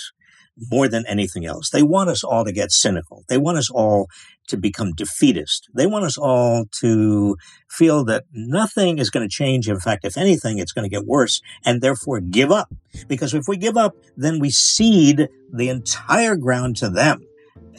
[0.71, 1.69] more than anything else.
[1.69, 3.23] They want us all to get cynical.
[3.29, 4.07] They want us all
[4.51, 5.67] to become defeatist.
[5.73, 7.35] They want us all to
[7.69, 9.67] feel that nothing is going to change.
[9.67, 12.69] In fact, if anything, it's going to get worse and therefore give up.
[13.07, 17.25] Because if we give up, then we cede the entire ground to them.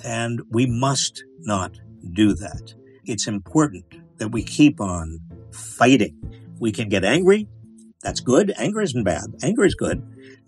[0.04, 1.78] And we must not
[2.12, 2.74] do that.
[3.04, 3.84] It's important
[4.18, 5.20] that we keep on
[5.52, 6.16] fighting.
[6.58, 7.48] We can get angry.
[8.02, 8.52] That's good.
[8.56, 9.24] Anger isn't bad.
[9.42, 10.02] Anger is good.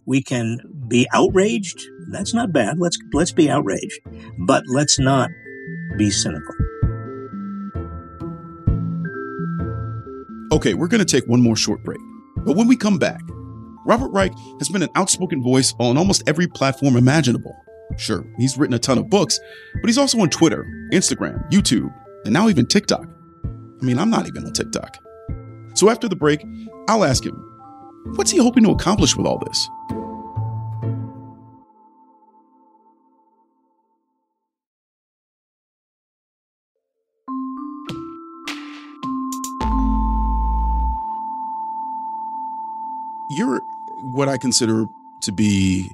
[0.07, 0.59] We can
[0.89, 1.83] be outraged.
[2.11, 2.79] That's not bad.
[2.79, 4.01] Let's let's be outraged,
[4.39, 5.31] but let's not
[5.97, 6.55] be cynical.
[10.53, 12.01] Okay, we're going to take one more short break.
[12.37, 13.21] But when we come back,
[13.87, 17.57] Robert Reich has been an outspoken voice on almost every platform imaginable.
[17.97, 19.39] Sure, he's written a ton of books,
[19.81, 21.93] but he's also on Twitter, Instagram, YouTube,
[22.25, 23.07] and now even TikTok.
[23.45, 24.97] I mean, I'm not even on TikTok.
[25.75, 26.45] So after the break,
[26.89, 27.35] I'll ask him,
[28.15, 29.69] what's he hoping to accomplish with all this?
[43.37, 43.61] You're
[44.15, 44.85] what I consider
[45.23, 45.89] to be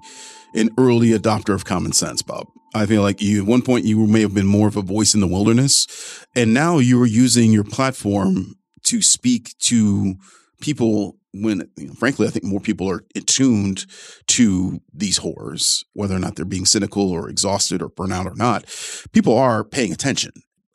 [0.54, 2.48] an early adopter of common sense, Bob.
[2.74, 5.14] I feel like you, at one point, you may have been more of a voice
[5.14, 10.14] in the wilderness, and now you are using your platform to speak to
[10.60, 13.86] people when, you know, frankly, I think more people are attuned
[14.28, 18.64] to these horrors, whether or not they're being cynical or exhausted or burnout or not.
[19.12, 20.32] People are paying attention.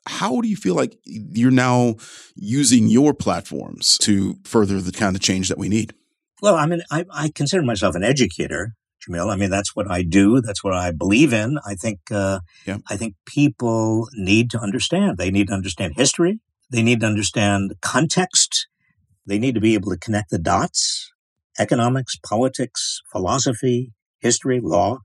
[0.07, 1.95] How do you feel like you're now
[2.35, 5.93] using your platforms to further the kind of change that we need?
[6.45, 9.33] Well, I mean, I, I consider myself an educator, Jamil.
[9.33, 10.41] I mean, that's what I do.
[10.41, 11.57] That's what I believe in.
[11.65, 12.77] I think, uh, yeah.
[12.87, 15.17] I think people need to understand.
[15.17, 16.41] They need to understand history.
[16.69, 18.67] They need to understand context.
[19.25, 21.11] They need to be able to connect the dots.
[21.57, 24.99] Economics, politics, philosophy, history, law.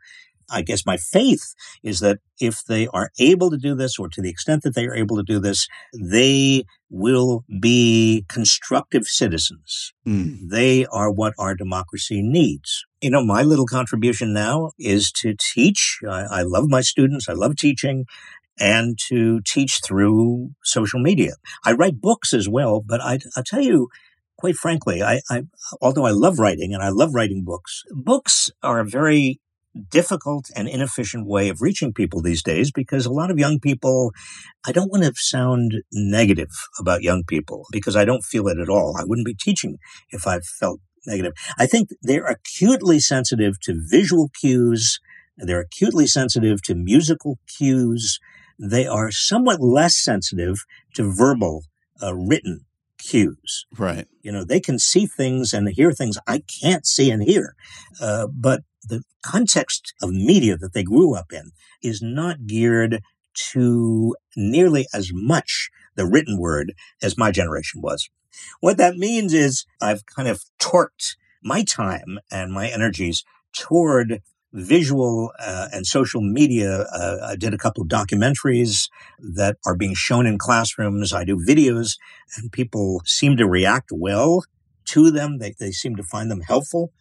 [0.50, 4.20] I guess my faith is that if they are able to do this, or to
[4.20, 9.92] the extent that they are able to do this, they will be constructive citizens.
[10.06, 10.48] Mm.
[10.50, 12.84] They are what our democracy needs.
[13.00, 15.98] You know, my little contribution now is to teach.
[16.08, 17.28] I, I love my students.
[17.28, 18.06] I love teaching
[18.58, 21.32] and to teach through social media.
[21.64, 23.88] I write books as well, but I, will tell you,
[24.36, 25.44] quite frankly, I, I,
[25.80, 29.40] although I love writing and I love writing books, books are a very
[29.90, 34.12] difficult and inefficient way of reaching people these days because a lot of young people,
[34.66, 38.68] I don't want to sound negative about young people because I don't feel it at
[38.68, 38.96] all.
[38.98, 39.78] I wouldn't be teaching
[40.10, 41.32] if I felt negative.
[41.58, 44.98] I think they're acutely sensitive to visual cues.
[45.36, 48.18] They're acutely sensitive to musical cues.
[48.58, 50.58] They are somewhat less sensitive
[50.94, 51.64] to verbal,
[52.02, 52.66] uh, written
[52.98, 53.66] cues.
[53.78, 54.06] Right.
[54.20, 57.54] You know, they can see things and hear things I can't see and hear.
[58.00, 61.52] Uh, but the context of media that they grew up in
[61.82, 63.02] is not geared
[63.32, 68.08] to nearly as much the written word as my generation was.
[68.60, 74.22] What that means is I've kind of torqued my time and my energies toward
[74.52, 76.86] visual uh, and social media.
[76.92, 81.12] Uh, I did a couple of documentaries that are being shown in classrooms.
[81.12, 81.98] I do videos
[82.36, 84.44] and people seem to react well
[84.86, 85.38] to them.
[85.38, 86.92] They, they seem to find them helpful.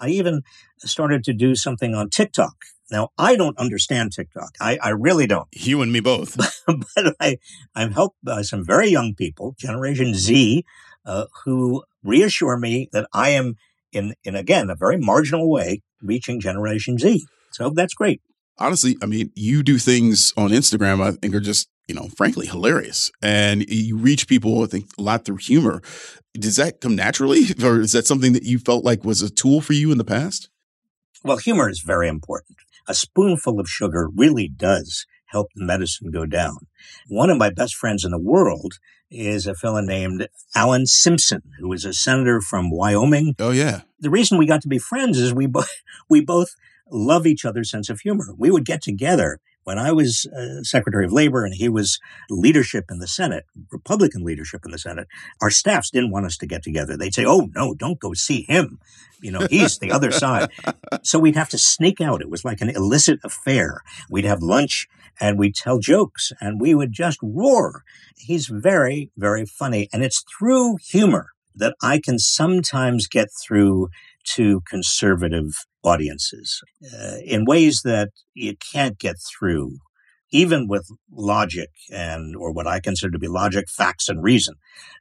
[0.00, 0.42] I even
[0.78, 2.56] started to do something on TikTok.
[2.90, 4.50] Now, I don't understand TikTok.
[4.60, 5.48] I, I really don't.
[5.52, 6.36] You and me both.
[6.66, 7.38] but I,
[7.74, 10.64] I'm helped by some very young people, Generation Z,
[11.04, 13.56] uh, who reassure me that I am
[13.92, 17.24] in, in again, a very marginal way reaching Generation Z.
[17.50, 18.20] So that's great.
[18.58, 22.46] Honestly, I mean, you do things on Instagram I think are just, you know, frankly
[22.46, 23.10] hilarious.
[23.22, 25.82] And you reach people, I think, a lot through humor.
[26.34, 27.44] Does that come naturally?
[27.62, 30.04] Or is that something that you felt like was a tool for you in the
[30.04, 30.50] past?
[31.24, 32.58] Well, humor is very important.
[32.86, 36.58] A spoonful of sugar really does help the medicine go down.
[37.08, 38.74] One of my best friends in the world
[39.10, 43.34] is a fellow named Alan Simpson, who is a senator from Wyoming.
[43.38, 43.82] Oh yeah.
[44.00, 45.70] The reason we got to be friends is we both
[46.08, 46.50] we both
[46.90, 48.34] love each other's sense of humor.
[48.36, 51.98] We would get together when I was uh, Secretary of Labor and he was
[52.30, 55.08] leadership in the Senate, Republican leadership in the Senate,
[55.42, 56.96] our staffs didn't want us to get together.
[56.96, 58.78] They'd say, "Oh no, don't go see him.
[59.20, 60.50] You know, he's the other side."
[61.02, 62.20] So we'd have to sneak out.
[62.20, 63.82] It was like an illicit affair.
[64.10, 64.88] We'd have lunch
[65.20, 67.82] and we'd tell jokes and we would just roar.
[68.16, 73.88] He's very, very funny, and it's through humor that I can sometimes get through
[74.34, 76.60] to conservative audiences
[76.92, 79.78] uh, in ways that you can't get through
[80.30, 84.54] even with logic and or what I consider to be logic, facts and reason.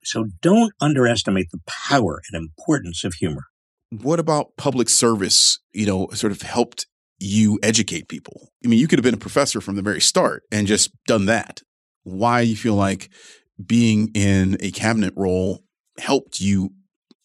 [0.03, 3.45] So don't underestimate the power and importance of humor.
[3.89, 6.87] What about public service, you know, sort of helped
[7.19, 8.49] you educate people?
[8.63, 11.25] I mean, you could have been a professor from the very start and just done
[11.25, 11.61] that.
[12.03, 13.09] Why do you feel like
[13.63, 15.63] being in a cabinet role
[15.97, 16.71] helped you,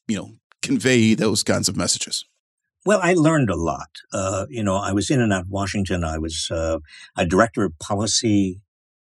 [0.07, 0.31] you know,
[0.63, 2.25] convey those kinds of messages?
[2.87, 3.91] Well, I learned a lot.
[4.13, 6.03] Uh, you know, I was in and out of Washington.
[6.03, 6.79] I was uh,
[7.17, 8.61] a director of policy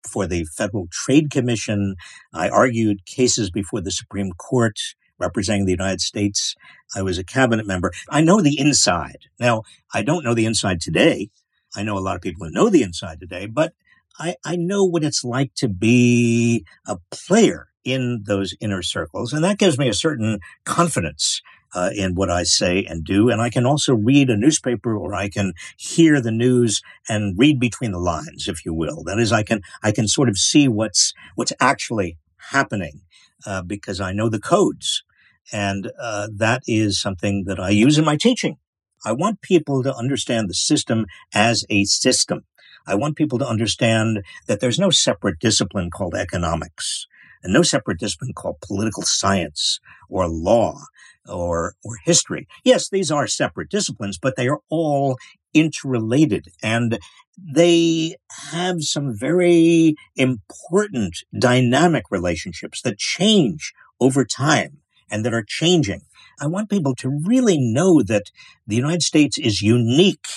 [0.07, 1.95] for the Federal Trade Commission.
[2.33, 4.79] I argued cases before the Supreme Court
[5.19, 6.55] representing the United States.
[6.95, 7.91] I was a cabinet member.
[8.09, 9.19] I know the inside.
[9.39, 9.63] Now,
[9.93, 11.29] I don't know the inside today.
[11.75, 13.73] I know a lot of people who know the inside today, but
[14.17, 19.33] I, I know what it's like to be a player in those inner circles.
[19.33, 21.41] And that gives me a certain confidence
[21.75, 23.29] uh, in what I say and do.
[23.29, 27.59] And I can also read a newspaper or I can hear the news and read
[27.59, 29.03] between the lines, if you will.
[29.03, 32.17] That is, I can, I can sort of see what's, what's actually
[32.51, 33.01] happening
[33.45, 35.03] uh, because I know the codes.
[35.51, 38.57] And uh, that is something that I use in my teaching.
[39.05, 42.45] I want people to understand the system as a system.
[42.87, 47.07] I want people to understand that there's no separate discipline called economics
[47.45, 49.79] and no separate discipline called political science
[50.09, 50.81] or law
[51.29, 52.47] or, or history.
[52.63, 55.17] Yes, these are separate disciplines, but they are all
[55.53, 56.97] interrelated and
[57.37, 58.15] they
[58.51, 64.79] have some very important dynamic relationships that change over time
[65.11, 66.01] and that are changing.
[66.41, 68.31] I want people to really know that
[68.65, 70.27] the United States is unique.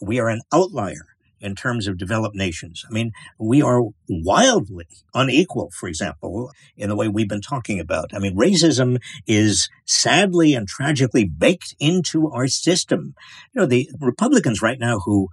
[0.00, 1.13] We are an outlier
[1.44, 2.84] in terms of developed nations.
[2.88, 8.14] I mean, we are wildly unequal, for example, in the way we've been talking about.
[8.14, 13.14] I mean, racism is sadly and tragically baked into our system.
[13.52, 15.28] You know, the Republicans right now who,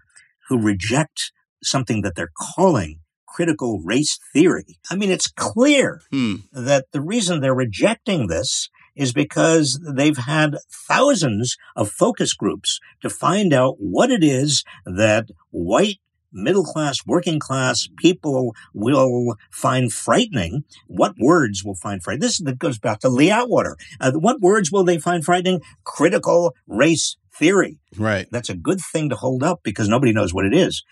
[0.49, 1.31] who reject
[1.63, 4.77] something that they're calling critical race theory.
[4.89, 6.35] I mean, it's clear hmm.
[6.51, 13.09] that the reason they're rejecting this is because they've had thousands of focus groups to
[13.09, 15.99] find out what it is that white
[16.31, 20.63] middle class, working class people will find frightening.
[20.87, 22.21] What words will find frightening?
[22.21, 23.77] This that goes back to Lee Atwater.
[23.99, 25.61] Uh, what words will they find frightening?
[25.83, 27.79] Critical race theory.
[27.97, 28.27] Right.
[28.31, 30.83] That's a good thing to hold up because nobody knows what it is.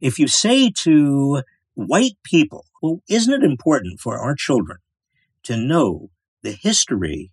[0.00, 1.42] If you say to
[1.74, 4.78] white people, well, isn't it important for our children
[5.44, 6.10] to know
[6.42, 7.32] the history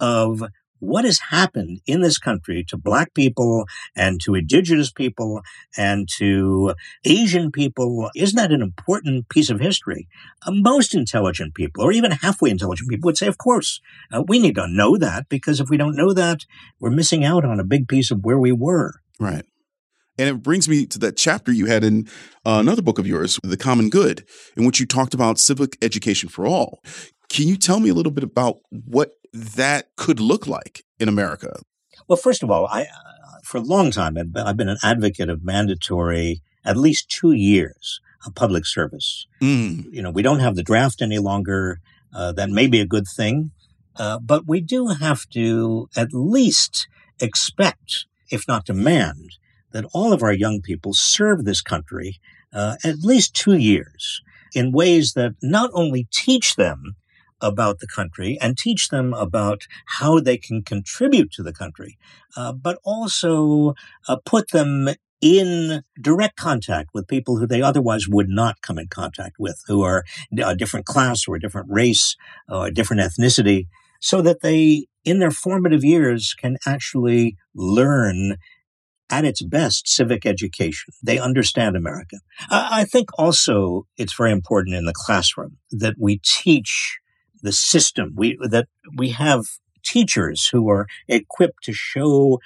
[0.00, 0.42] of
[0.80, 3.66] what has happened in this country to black people
[3.96, 5.40] and to indigenous people
[5.76, 6.74] and to
[7.04, 8.10] Asian people.
[8.14, 10.08] Isn't that an important piece of history?
[10.46, 13.80] Uh, most intelligent people, or even halfway intelligent people, would say, of course,
[14.12, 16.44] uh, we need to know that because if we don't know that,
[16.78, 19.00] we're missing out on a big piece of where we were.
[19.18, 19.44] Right.
[20.16, 22.06] And it brings me to that chapter you had in
[22.44, 24.24] uh, another book of yours, The Common Good,
[24.56, 26.82] in which you talked about civic education for all.
[27.28, 31.60] Can you tell me a little bit about what that could look like in America?
[32.08, 35.44] Well, first of all, I uh, for a long time I've been an advocate of
[35.44, 39.26] mandatory at least two years of public service.
[39.42, 39.86] Mm.
[39.90, 41.80] You know, we don't have the draft any longer.
[42.14, 43.50] Uh, that may be a good thing,
[43.96, 46.86] uh, but we do have to at least
[47.20, 49.32] expect, if not demand,
[49.72, 52.20] that all of our young people serve this country
[52.52, 54.22] uh, at least two years
[54.54, 56.94] in ways that not only teach them
[57.44, 59.66] about the country and teach them about
[59.98, 61.98] how they can contribute to the country,
[62.36, 63.74] uh, but also
[64.08, 64.88] uh, put them
[65.20, 69.82] in direct contact with people who they otherwise would not come in contact with, who
[69.82, 70.04] are
[70.36, 72.16] a different class or a different race
[72.48, 73.66] or a different ethnicity.
[74.00, 78.36] so that they, in their formative years, can actually learn
[79.10, 80.92] at its best civic education.
[81.02, 82.18] They understand America.
[82.50, 86.98] I think also it's very important in the classroom that we teach
[87.44, 88.14] the system.
[88.16, 88.66] We that
[88.96, 89.44] we have
[89.84, 92.40] teachers who are equipped to show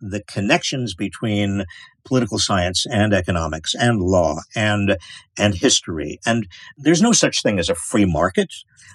[0.00, 1.64] the connections between
[2.04, 4.96] political science and economics and law and
[5.38, 6.20] and history.
[6.24, 8.52] And there's no such thing as a free market.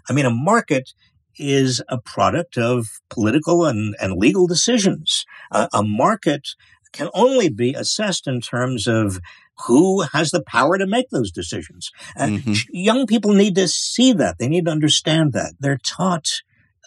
[0.08, 0.94] I mean a market
[1.38, 5.26] is a product of political and, and legal decisions.
[5.52, 6.50] Uh, a market
[6.92, 9.20] can only be assessed in terms of
[9.68, 11.92] who has the power to make those decisions.
[12.18, 12.54] Mm-hmm.
[12.72, 14.38] young people need to see that.
[14.40, 15.54] They need to understand that.
[15.60, 16.42] They're taught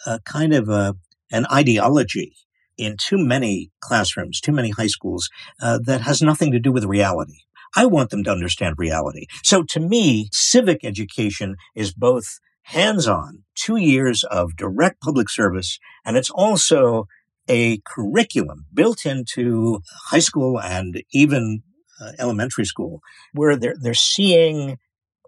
[0.05, 0.95] a kind of a,
[1.31, 2.33] an ideology
[2.77, 5.29] in too many classrooms, too many high schools
[5.61, 7.39] uh, that has nothing to do with reality.
[7.75, 9.27] I want them to understand reality.
[9.43, 15.79] So to me, civic education is both hands on, two years of direct public service,
[16.05, 17.07] and it's also
[17.49, 21.61] a curriculum built into high school and even
[22.01, 23.01] uh, elementary school
[23.33, 24.77] where they're, they're seeing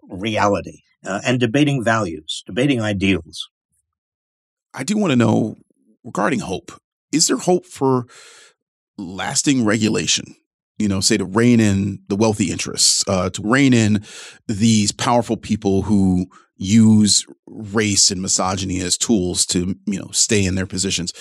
[0.08, 3.48] reality uh, and debating values, debating ideals.
[4.74, 5.56] I do want to know
[6.04, 6.72] regarding hope.
[7.12, 8.06] Is there hope for
[8.98, 10.36] lasting regulation?
[10.78, 14.04] You know, say to rein in the wealthy interests, uh, to rein in
[14.46, 20.54] these powerful people who use race and misogyny as tools to, you know, stay in
[20.54, 21.12] their positions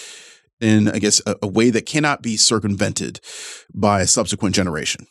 [0.59, 3.19] in, I guess, a, a way that cannot be circumvented
[3.73, 5.07] by a subsequent generation?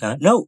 [0.00, 0.46] Uh, no.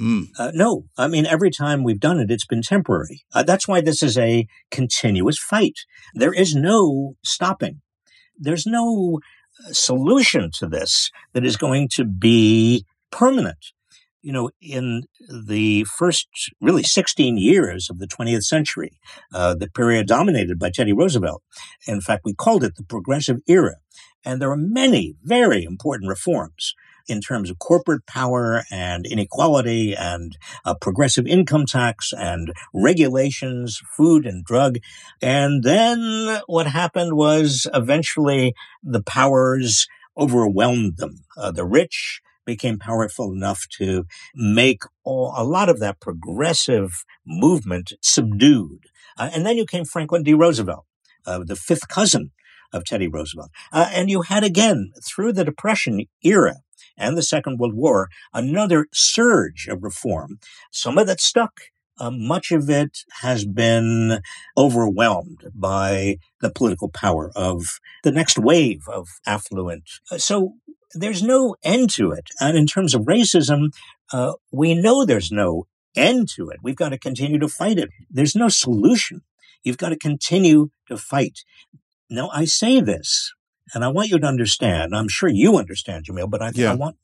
[0.00, 0.28] Mm.
[0.38, 0.84] Uh, no.
[0.96, 3.22] I mean, every time we've done it, it's been temporary.
[3.32, 5.78] Uh, that's why this is a continuous fight.
[6.14, 7.82] There is no stopping.
[8.36, 9.20] There's no
[9.64, 13.72] uh, solution to this that is going to be permanent
[14.22, 16.28] you know, in the first
[16.60, 18.92] really 16 years of the 20th century,
[19.34, 21.42] uh, the period dominated by Teddy Roosevelt.
[21.86, 23.76] In fact, we called it the progressive era.
[24.24, 26.74] And there were many very important reforms
[27.08, 34.26] in terms of corporate power and inequality and uh, progressive income tax and regulations, food
[34.26, 34.78] and drug.
[35.20, 39.86] And then what happened was eventually the powers
[40.16, 41.24] overwhelmed them.
[41.36, 47.92] Uh, the rich became powerful enough to make all, a lot of that progressive movement
[48.00, 48.84] subdued.
[49.16, 50.34] Uh, and then you came Franklin D.
[50.34, 50.84] Roosevelt,
[51.26, 52.32] uh, the fifth cousin
[52.72, 53.50] of Teddy Roosevelt.
[53.70, 56.56] Uh, and you had again, through the Depression era
[56.96, 60.38] and the Second World War, another surge of reform.
[60.70, 61.60] Some of that stuck.
[61.98, 64.20] Uh, much of it has been
[64.56, 69.84] overwhelmed by the political power of the next wave of affluent.
[70.10, 70.54] Uh, so
[70.94, 72.28] there's no end to it.
[72.40, 73.68] And in terms of racism,
[74.12, 76.58] uh, we know there's no end to it.
[76.62, 77.90] We've got to continue to fight it.
[78.10, 79.22] There's no solution.
[79.62, 81.44] You've got to continue to fight.
[82.10, 83.32] Now, I say this,
[83.74, 84.94] and I want you to understand.
[84.94, 86.72] I'm sure you understand, Jamil, but I, yeah.
[86.72, 86.96] I want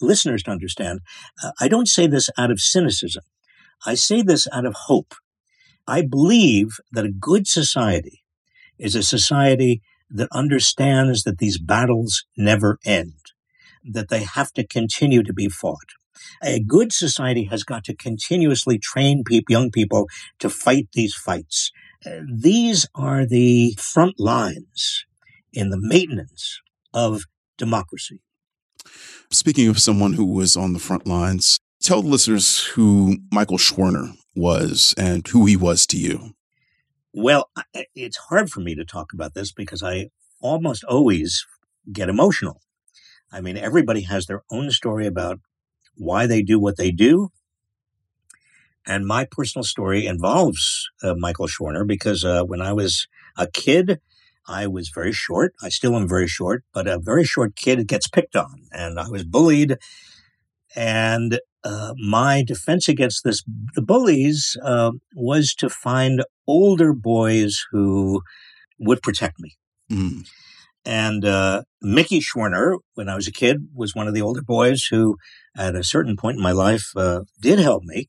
[0.00, 1.00] listeners to understand.
[1.42, 3.22] Uh, I don't say this out of cynicism.
[3.86, 5.14] I say this out of hope.
[5.86, 8.22] I believe that a good society
[8.78, 13.14] is a society that understands that these battles never end
[13.84, 15.94] that they have to continue to be fought.
[16.42, 20.08] A good society has got to continuously train people, young people
[20.38, 21.72] to fight these fights.
[22.04, 25.06] Uh, these are the front lines
[25.52, 26.60] in the maintenance
[26.92, 27.22] of
[27.58, 28.20] democracy.
[29.30, 34.14] Speaking of someone who was on the front lines, tell the listeners who Michael Schwerner
[34.34, 36.34] was and who he was to you.
[37.12, 37.50] Well,
[37.94, 41.44] it's hard for me to talk about this because I almost always
[41.92, 42.60] get emotional.
[43.32, 45.40] I mean, everybody has their own story about
[45.96, 47.30] why they do what they do.
[48.86, 54.00] And my personal story involves uh, Michael Schwerner because uh, when I was a kid,
[54.50, 55.54] I was very short.
[55.62, 59.08] I still am very short, but a very short kid gets picked on, and I
[59.08, 59.76] was bullied.
[60.74, 63.42] And uh, my defense against this,
[63.74, 68.22] the bullies, uh, was to find older boys who
[68.78, 69.56] would protect me.
[69.90, 70.26] Mm.
[70.84, 74.86] And uh, Mickey Schwerner, when I was a kid, was one of the older boys
[74.90, 75.16] who,
[75.56, 78.08] at a certain point in my life, uh, did help me.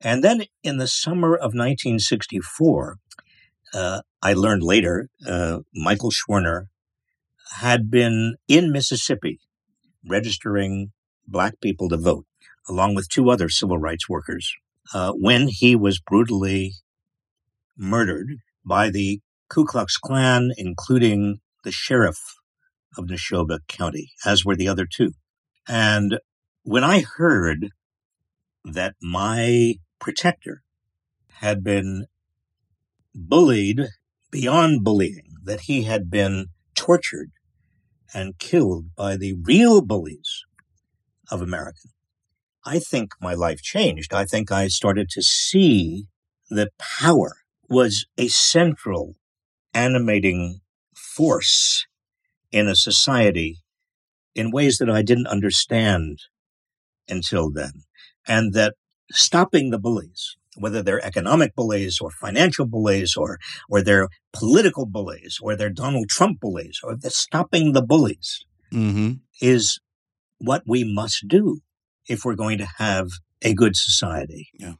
[0.00, 2.96] And then in the summer of 1964,
[3.74, 6.66] uh, I learned later uh, Michael Schwerner
[7.60, 9.40] had been in Mississippi
[10.06, 10.92] registering
[11.26, 12.26] black people to vote,
[12.68, 14.52] along with two other civil rights workers,
[14.94, 16.72] uh, when he was brutally
[17.76, 22.18] murdered by the Ku Klux Klan, including the sheriff
[22.96, 25.12] of Neshoba County, as were the other two.
[25.66, 26.18] And
[26.62, 27.68] when I heard
[28.64, 30.62] that my protector
[31.34, 32.06] had been
[33.26, 33.88] bullied
[34.30, 37.30] beyond believing that he had been tortured
[38.14, 40.44] and killed by the real bullies
[41.30, 41.88] of America,
[42.64, 44.12] I think my life changed.
[44.12, 46.06] I think I started to see
[46.50, 47.36] that power
[47.68, 49.16] was a central
[49.74, 50.60] animating
[50.94, 51.86] force
[52.50, 53.58] in a society
[54.34, 56.18] in ways that I didn't understand
[57.08, 57.84] until then.
[58.26, 58.74] And that
[59.10, 63.38] stopping the bullies, whether they're economic bullies or financial bullies or,
[63.68, 69.12] or they're political bullies or they're Donald Trump bullies or they're stopping the bullies mm-hmm.
[69.40, 69.80] is
[70.38, 71.60] what we must do
[72.08, 73.08] if we're going to have
[73.42, 74.48] a good society.
[74.54, 74.74] Yeah.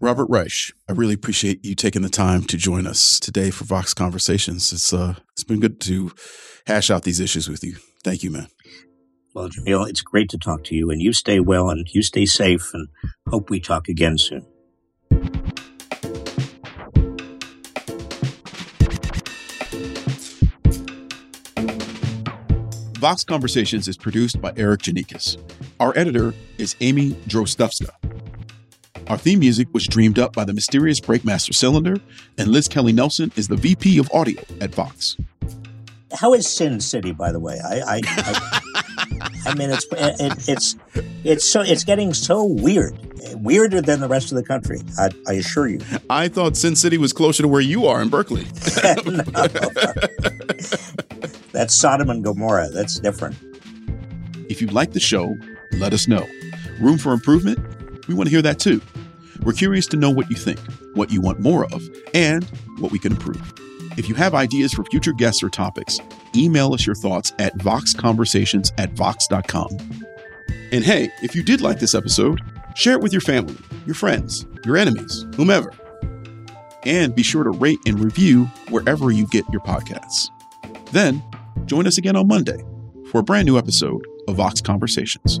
[0.00, 3.92] Robert Reich, I really appreciate you taking the time to join us today for Vox
[3.92, 4.72] Conversations.
[4.72, 6.12] It's uh, it's been good to
[6.66, 7.76] hash out these issues with you.
[8.02, 8.48] Thank you, man.
[9.32, 12.26] Well, Jamil, it's great to talk to you, and you stay well and you stay
[12.26, 12.88] safe, and
[13.28, 14.44] hope we talk again soon.
[22.98, 25.36] Vox Conversations is produced by Erikk Geannikis.
[25.78, 27.90] Our editor is Amy Drozdowska.
[29.06, 31.96] Our theme music was dreamed up by the mysterious Breakmaster Cylinder,
[32.36, 35.16] and Liz Kelly Nelson is the VP of Audio at Vox.
[36.12, 37.60] How is Sin City, by the way?
[37.64, 38.49] I, I, I,
[39.50, 40.76] I mean, it's it, it's
[41.24, 42.96] it's so it's getting so weird,
[43.34, 44.80] weirder than the rest of the country.
[44.96, 45.80] I, I assure you.
[46.08, 48.44] I thought Sin City was closer to where you are in Berkeley.
[51.52, 52.68] That's Sodom and Gomorrah.
[52.68, 53.36] That's different.
[54.48, 55.36] If you like the show,
[55.72, 56.26] let us know.
[56.80, 57.58] Room for improvement?
[58.06, 58.80] We want to hear that too.
[59.42, 60.60] We're curious to know what you think,
[60.94, 62.44] what you want more of, and
[62.78, 63.52] what we can improve.
[63.96, 65.98] If you have ideas for future guests or topics,
[66.34, 69.68] email us your thoughts at voxconversations at vox.com.
[70.72, 72.40] And hey, if you did like this episode,
[72.74, 75.72] share it with your family, your friends, your enemies, whomever.
[76.84, 80.30] And be sure to rate and review wherever you get your podcasts.
[80.92, 81.22] Then,
[81.66, 82.64] join us again on Monday
[83.10, 85.40] for a brand new episode of Vox Conversations.